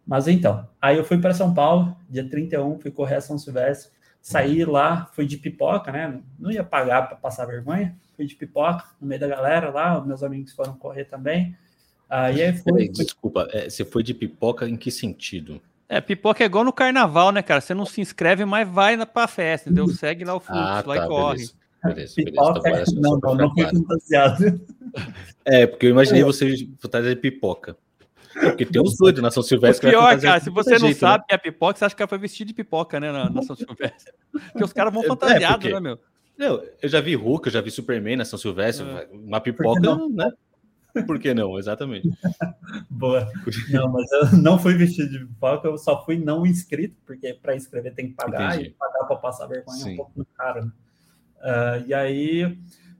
[0.04, 3.92] Mas então, aí eu fui para São Paulo, dia 31, fui correr a São Silvestre,
[4.22, 6.20] saí lá, fui de pipoca, né?
[6.38, 10.22] Não ia pagar para passar vergonha, fui de pipoca no meio da galera lá, meus
[10.22, 11.56] amigos foram correr também.
[12.08, 15.60] Aí, aí fui, Desculpa, é, você foi de pipoca em que sentido?
[15.88, 17.60] É, pipoca é igual no carnaval, né, cara?
[17.60, 19.88] Você não se inscreve, mas vai pra festa, entendeu?
[19.88, 21.36] Segue lá o fluxo, ah, lá tá, e corre.
[21.36, 21.62] Beleza.
[21.84, 22.94] Beleza, pipoca, beleza.
[22.96, 24.60] Então, não, não, não foi fantasiado.
[25.44, 27.76] É, porque eu imaginei você fantasia de pipoca.
[28.36, 29.88] É, porque tem uns doidos na São Silvestre.
[29.88, 31.24] O pior, cara, se você não jeito, sabe né?
[31.28, 33.56] que é pipoca, você acha que ela foi vestido de pipoca, né, na, na São
[33.56, 34.12] Silvestre.
[34.30, 35.72] Porque os caras vão fantasiados, é, porque...
[35.72, 35.98] né, meu?
[36.38, 39.08] Não, eu já vi Hulk, eu já vi Superman na São Silvestre, é.
[39.12, 40.08] uma pipoca, não?
[40.08, 40.30] né?
[41.06, 41.58] Por que não?
[41.58, 42.08] Exatamente.
[42.90, 43.30] Boa.
[43.70, 47.56] Não, mas eu não fui vestido de pipoca, eu só fui não inscrito, porque para
[47.56, 48.70] inscrever tem que pagar, Entendi.
[48.70, 49.90] e pagar para passar vergonha Sim.
[49.90, 50.72] é um pouco caro, né?
[51.42, 52.58] Uh, e aí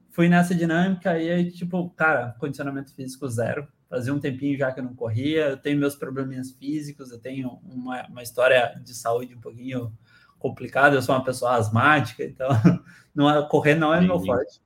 [0.09, 3.67] fui nessa dinâmica e aí, tipo, cara, condicionamento físico zero.
[3.93, 7.59] Fazia um tempinho já que eu não corria, eu tenho meus probleminhas físicos, eu tenho
[7.63, 9.95] uma, uma história de saúde um pouquinho
[10.39, 12.49] complicada, eu sou uma pessoa asmática, então
[13.13, 14.07] não é, correr não é Sim.
[14.07, 14.59] meu forte.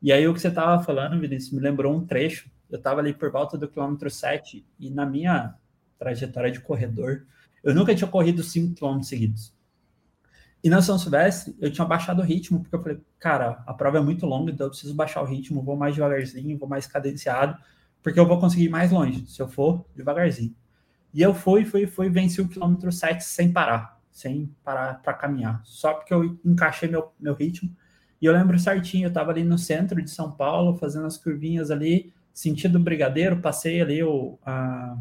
[0.00, 2.50] E aí o que você estava falando, Vinícius, me lembrou um trecho.
[2.70, 5.54] Eu estava ali por volta do quilômetro 7 e na minha
[5.98, 7.26] trajetória de corredor,
[7.62, 9.54] eu nunca tinha corrido 5 quilômetros seguidos.
[10.64, 13.98] E na São Silvestre, eu tinha baixado o ritmo, porque eu falei, cara, a prova
[13.98, 17.54] é muito longa, então eu preciso baixar o ritmo, vou mais devagarzinho, vou mais cadenciado,
[18.06, 20.54] porque eu vou conseguir mais longe, se eu for devagarzinho.
[21.12, 25.60] E eu fui, fui, fui, venci o quilômetro 7 sem parar, sem parar para caminhar,
[25.64, 27.68] só porque eu encaixei meu, meu ritmo.
[28.22, 31.68] E eu lembro certinho, eu estava ali no centro de São Paulo, fazendo as curvinhas
[31.68, 34.96] ali, sentido Brigadeiro, passei ali o a,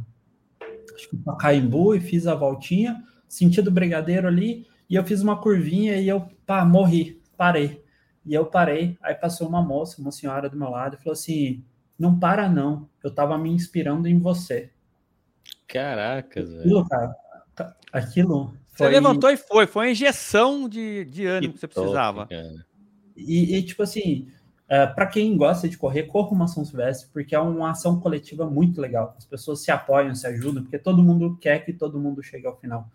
[0.95, 5.95] acho que Pacaembu e fiz a voltinha, sentido Brigadeiro ali, e eu fiz uma curvinha
[5.97, 7.83] e eu pá, morri, parei.
[8.25, 11.63] E eu parei, aí passou uma moça, uma senhora do meu lado, e falou assim:
[11.97, 14.69] não para não, eu estava me inspirando em você.
[15.67, 17.15] Caracas, aquilo, cara,
[17.91, 18.53] aquilo.
[18.67, 18.87] Foi...
[18.87, 22.27] Você levantou e foi, foi uma injeção de, de ânimo que, que você precisava.
[22.27, 22.65] Top,
[23.15, 24.27] e, e tipo assim,
[24.69, 27.99] uh, é, para quem gosta de correr, corra uma São Silvestre, porque é uma ação
[27.99, 29.15] coletiva muito legal.
[29.17, 32.59] As pessoas se apoiam, se ajudam, porque todo mundo quer que todo mundo chegue ao
[32.59, 32.89] final.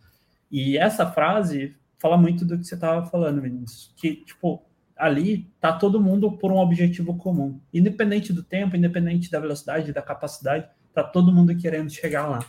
[0.51, 4.63] E essa frase fala muito do que você estava falando, Vinícius, que, tipo,
[5.01, 7.61] ali tá todo mundo por um objetivo comum.
[7.73, 12.41] Independente do tempo, independente da velocidade, da capacidade, tá todo mundo querendo chegar lá.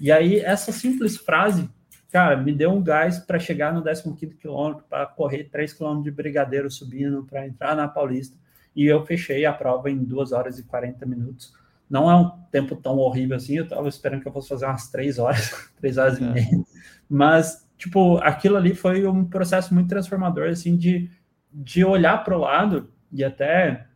[0.00, 1.68] E aí, essa simples frase
[2.16, 6.10] cara, me deu um gás para chegar no 15 quilômetro, para correr 3 quilômetros de
[6.10, 8.34] brigadeiro subindo, para entrar na Paulista.
[8.74, 11.52] E eu fechei a prova em 2 horas e 40 minutos.
[11.88, 14.88] Não é um tempo tão horrível assim, eu estava esperando que eu fosse fazer umas
[14.88, 16.22] 3 horas, 3 horas é.
[16.22, 16.64] e meia.
[17.06, 21.10] Mas, tipo, aquilo ali foi um processo muito transformador, assim, de,
[21.58, 23.86] de olhar para o lado e até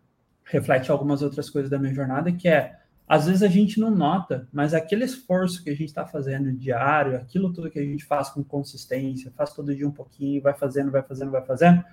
[0.44, 4.48] reflete algumas outras coisas da minha jornada, que é às vezes a gente não nota,
[4.52, 8.30] mas aquele esforço que a gente está fazendo diário, aquilo tudo que a gente faz
[8.30, 11.84] com consistência, faz todo dia um pouquinho, vai fazendo, vai fazendo, vai fazendo,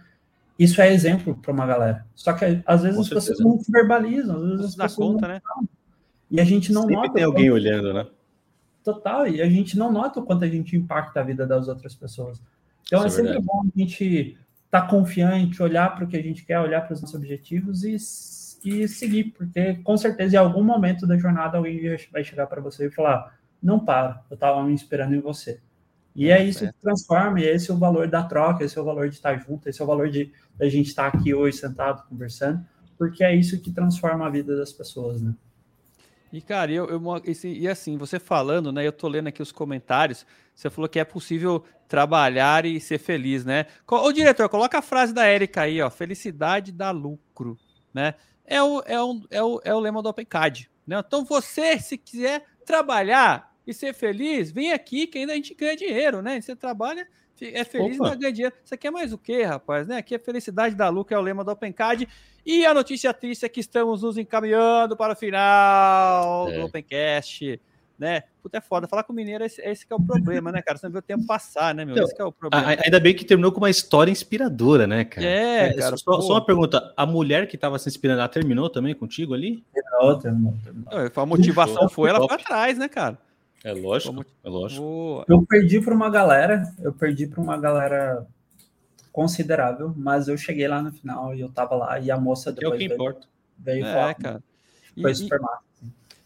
[0.60, 2.06] isso é exemplo para uma galera.
[2.14, 3.32] Só que às vezes com as certeza.
[3.32, 5.42] pessoas não se verbalizam, às vezes as pessoas conta, não né?
[6.30, 7.14] E a gente não Sempre nota.
[7.14, 7.56] tem alguém quanto...
[7.56, 8.08] olhando, né?
[8.84, 11.96] Total, e a gente não nota o quanto a gente impacta a vida das outras
[11.96, 12.40] pessoas.
[12.86, 14.38] Então isso é, é sempre bom a gente
[14.68, 17.84] estar tá confiante, olhar para o que a gente quer, olhar para os nossos objetivos
[17.84, 17.98] e
[18.64, 21.80] e seguir, porque com certeza em algum momento da jornada alguém
[22.12, 25.60] vai chegar para você e falar: não para, eu estava me esperando em você.
[26.16, 28.86] E é, isso que transforma, e esse é o valor da troca, esse é o
[28.86, 32.08] valor de estar junto, esse é o valor de a gente estar aqui hoje sentado
[32.10, 32.66] conversando,
[32.98, 35.36] porque é isso que transforma a vida das pessoas, né?
[36.34, 38.86] E, cara, eu, eu esse, e assim, você falando, né?
[38.86, 40.26] Eu tô lendo aqui os comentários.
[40.58, 43.68] Você falou que é possível trabalhar e ser feliz, né?
[43.90, 45.90] Ô, diretor, coloca a frase da Érica aí, ó.
[45.90, 47.58] Felicidade dá lucro,
[47.94, 48.16] né?
[48.48, 50.70] é o, é o, é o, é o lema do OpenCAD.
[50.88, 51.04] Né?
[51.06, 55.76] Então, você, se quiser trabalhar e ser feliz, vem aqui que ainda a gente ganha
[55.76, 56.40] dinheiro, né?
[56.40, 57.06] Você trabalha,
[57.42, 58.56] é feliz e ganha dinheiro.
[58.64, 59.86] Você quer mais o quê, rapaz?
[59.86, 59.98] Né?
[59.98, 62.08] Aqui é felicidade da Luca, é o lema do OpenCAD.
[62.46, 66.56] E a notícia triste é que estamos nos encaminhando para o final é.
[66.56, 67.60] do Opencast
[67.98, 68.24] né?
[68.42, 68.88] Puta, é foda.
[68.88, 70.78] Falar com o mineiro, esse, esse que é o problema, né, cara?
[70.78, 71.94] Você não vê o tempo passar, né, meu?
[71.96, 72.76] Então, esse é o problema.
[72.84, 75.26] Ainda bem que terminou com uma história inspiradora, né, cara?
[75.26, 75.98] É, é cara.
[75.98, 79.64] Só, só, uma pergunta: a mulher que estava se inspirando, ela terminou também contigo ali?
[79.74, 80.54] Terminou, terminou.
[80.64, 81.12] terminou.
[81.16, 83.18] A motivação foi, ela foi atrás, né, cara?
[83.64, 85.26] É lógico, é lógico.
[85.28, 88.26] Eu perdi para uma galera, eu perdi para uma galera
[89.12, 92.74] considerável, mas eu cheguei lá no final e eu tava lá e a moça depois
[92.74, 93.28] é o que veio, importa.
[93.58, 94.14] veio é, falar.
[94.14, 94.44] cara.
[95.02, 95.64] Foi e, super massa.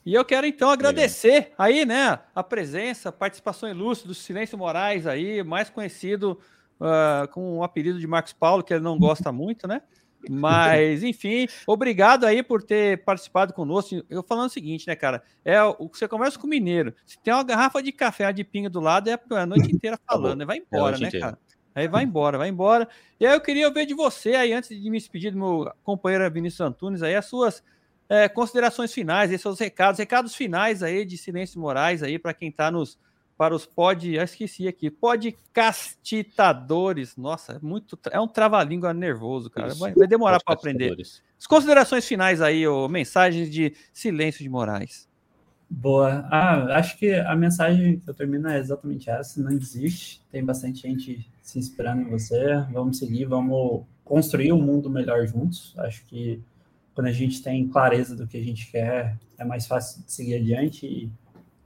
[0.06, 5.06] E eu quero então agradecer aí, né, a presença, a participação ilustre do Silêncio Moraes
[5.06, 6.40] aí, mais conhecido
[6.80, 9.82] uh, com o apelido de Marcos Paulo, que ele não gosta muito, né?
[10.30, 14.04] Mas, enfim, obrigado aí por ter participado conosco.
[14.10, 15.24] Eu falando o seguinte, né, cara?
[15.44, 16.94] É o que você conversa com o mineiro.
[17.06, 20.04] Se tem uma garrafa de café de pinga do lado, é a noite inteira tá
[20.14, 20.46] falando, né?
[20.46, 21.40] Vai é embora, né, cara?
[21.74, 22.88] Aí vai embora, vai embora.
[23.20, 26.30] E aí eu queria ver de você aí, antes de me despedir do meu companheiro
[26.32, 27.64] Vinícius Antunes, aí as suas
[28.12, 32.50] é, considerações finais, esses seus recados, recados finais aí de Silêncio Moraes aí para quem
[32.50, 33.00] está nos
[33.38, 37.16] para os pod, eu esqueci aqui, podcastitadores.
[37.18, 39.74] Nossa, é muito, é um trava-língua nervoso, cara.
[39.74, 40.96] Vai, vai demorar para aprender.
[41.40, 45.10] As considerações finais aí, ou mensagens de silêncio de Moraes.
[45.68, 46.24] Boa.
[46.30, 50.22] Ah, acho que a mensagem que eu termino é exatamente essa: não existe.
[50.32, 52.64] Tem bastante gente se inspirando em você.
[52.72, 55.74] Vamos seguir, vamos construir um mundo melhor juntos.
[55.80, 56.40] Acho que
[56.94, 60.36] quando a gente tem clareza do que a gente quer, é mais fácil de seguir
[60.36, 60.86] adiante.
[60.86, 61.12] E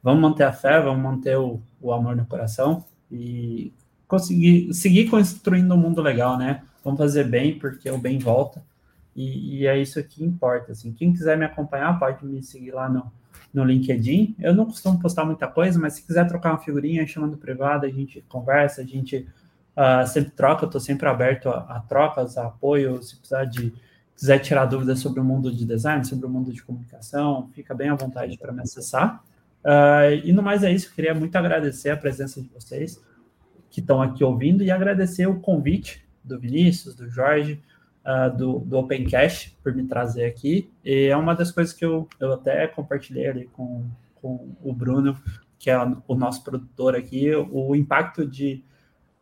[0.01, 3.73] vamos manter a fé, vamos manter o, o amor no coração e
[4.07, 6.63] conseguir seguir construindo um mundo legal, né?
[6.83, 8.63] Vamos fazer bem, porque o bem volta.
[9.15, 10.73] E, e, é isso que importa.
[10.73, 10.93] Assim.
[10.93, 13.11] Quem quiser me acompanhar, pode me seguir lá no,
[13.53, 14.35] no LinkedIn.
[14.39, 17.89] Eu não costumo postar muita coisa, mas se quiser trocar uma figurinha, chamando privado, a
[17.89, 19.27] gente conversa, a gente
[19.75, 20.65] uh, sempre troca.
[20.65, 23.01] Eu estou sempre aberto a, a, trocas, a apoio.
[23.01, 23.73] Se precisar de
[24.15, 27.89] quiser tirar dúvidas sobre o mundo de design, sobre o mundo de comunicação, fica bem
[27.89, 29.23] à vontade para me acessar.
[29.63, 33.01] Uh, e no mais é isso, queria muito agradecer a presença de vocês
[33.69, 37.61] que estão aqui ouvindo e agradecer o convite do Vinícius, do Jorge,
[38.05, 40.71] uh, do, do Opencast por me trazer aqui.
[40.83, 43.83] E é uma das coisas que eu, eu até compartilhei ali com,
[44.21, 45.17] com o Bruno,
[45.59, 48.63] que é o nosso produtor aqui, o impacto de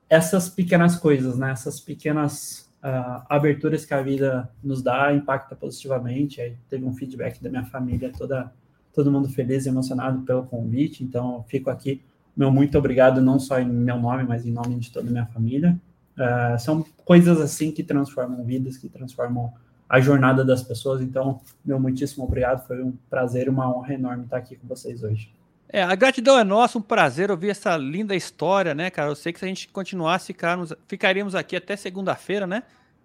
[0.10, 1.52] essas pequenas coisas, né?
[1.52, 6.42] Essas pequenas uh, aberturas que a vida nos dá impacta positivamente.
[6.42, 8.52] Aí teve um feedback da minha família toda
[8.94, 11.04] todo mundo feliz e emocionado pelo convite.
[11.04, 12.04] Então, fico aqui,
[12.38, 15.26] meu muito obrigado, não só em meu nome, mas em nome de toda a minha
[15.26, 15.80] família.
[16.16, 19.52] Uh, são coisas assim que transformam vidas, que transformam
[19.90, 21.02] a jornada das pessoas.
[21.02, 22.68] Então, meu muitíssimo obrigado.
[22.68, 25.34] Foi um prazer, uma honra enorme estar aqui com vocês hoje.
[25.74, 29.10] É, a gratidão é nossa, um prazer ouvir essa linda história, né, cara?
[29.10, 32.64] Eu sei que se a gente continuasse, ficarmos, ficaríamos aqui até segunda-feira, né?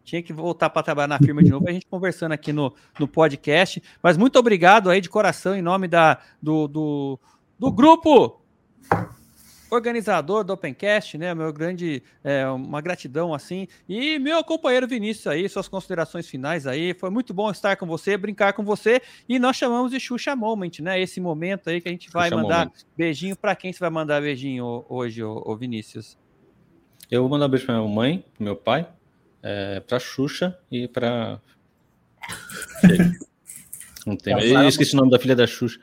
[0.09, 3.07] tinha que voltar para trabalhar na firma de novo, a gente conversando aqui no, no
[3.07, 3.83] podcast.
[4.03, 7.21] Mas muito obrigado aí de coração, em nome da, do, do,
[7.59, 8.41] do grupo
[9.71, 11.35] organizador do Opencast, né?
[11.35, 13.69] Meu grande, é, uma gratidão assim.
[13.89, 16.95] E meu companheiro Vinícius aí, suas considerações finais aí.
[16.95, 19.01] Foi muito bom estar com você, brincar com você.
[19.29, 21.01] E nós chamamos de Xuxa Moment, né?
[21.01, 22.85] Esse momento aí que a gente vai Xuxa mandar Moment.
[22.97, 26.16] beijinho para quem você vai mandar beijinho hoje, ô, Vinícius.
[27.11, 28.89] Eu vou mandar um beijo para minha mãe, pro meu pai,
[29.43, 31.41] é, para Xuxa e para.
[34.07, 34.33] Não tem.
[34.33, 35.79] Eu esqueci o nome da filha da Xuxa.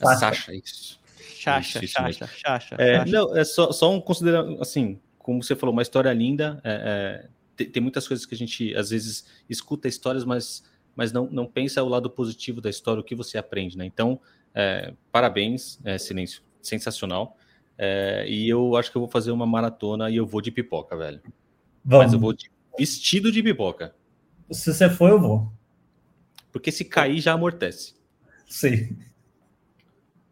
[0.00, 0.99] É Sasha, isso.
[1.40, 2.76] Xaxa, Xaxa, Xaxa.
[2.78, 6.60] É, não, é só, só um considerando, assim, como você falou, uma história linda.
[6.62, 6.72] É,
[7.24, 10.62] é, tem, tem, muitas coisas que a gente, às vezes, escuta histórias, mas,
[10.94, 13.86] mas não, não pensa o lado positivo da história, o que você aprende, né?
[13.86, 14.20] Então,
[14.54, 17.36] é, parabéns, é, Silêncio, sensacional.
[17.78, 20.94] É, e eu acho que eu vou fazer uma maratona e eu vou de pipoca,
[20.96, 21.20] velho.
[21.82, 22.04] Vamos.
[22.04, 23.94] Mas eu vou de Vestido de pipoca.
[24.50, 25.52] Se você for, eu vou.
[26.52, 27.94] Porque se cair, já amortece.
[28.46, 28.96] Sim.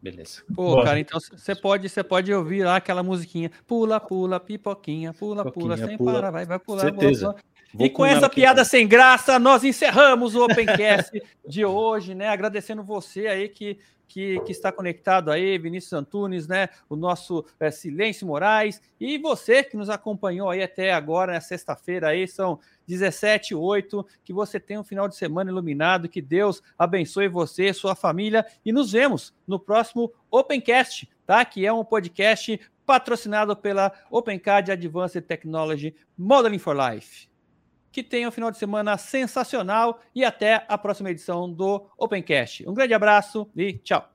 [0.01, 0.43] Beleza.
[0.55, 0.85] Pô, Boa.
[0.85, 3.51] cara, então você pode, você pode ouvir lá aquela musiquinha.
[3.67, 6.13] Pula, pula, pipoquinha, pula, pipoquinha, pula, sem pula.
[6.13, 6.81] parar, vai, vai pular.
[6.81, 7.27] Certeza.
[7.27, 7.58] Pula, pula.
[7.77, 12.29] E com essa piada sem graça, nós encerramos o Opencast de hoje, né?
[12.29, 16.67] Agradecendo você aí que que, que está conectado aí, Vinícius Antunes, né?
[16.89, 22.09] O nosso é, Silêncio Moraes, e você que nos acompanhou aí até agora, na sexta-feira
[22.09, 27.27] aí, são 17 8 que você tenha um final de semana iluminado, que Deus abençoe
[27.27, 31.45] você, sua família, e nos vemos no próximo Opencast, tá?
[31.45, 37.28] Que é um podcast patrocinado pela OpenCAD Advanced Technology Modeling for Life
[37.91, 42.67] que tenha um final de semana sensacional e até a próxima edição do Opencast.
[42.67, 44.09] Um grande abraço e tchau.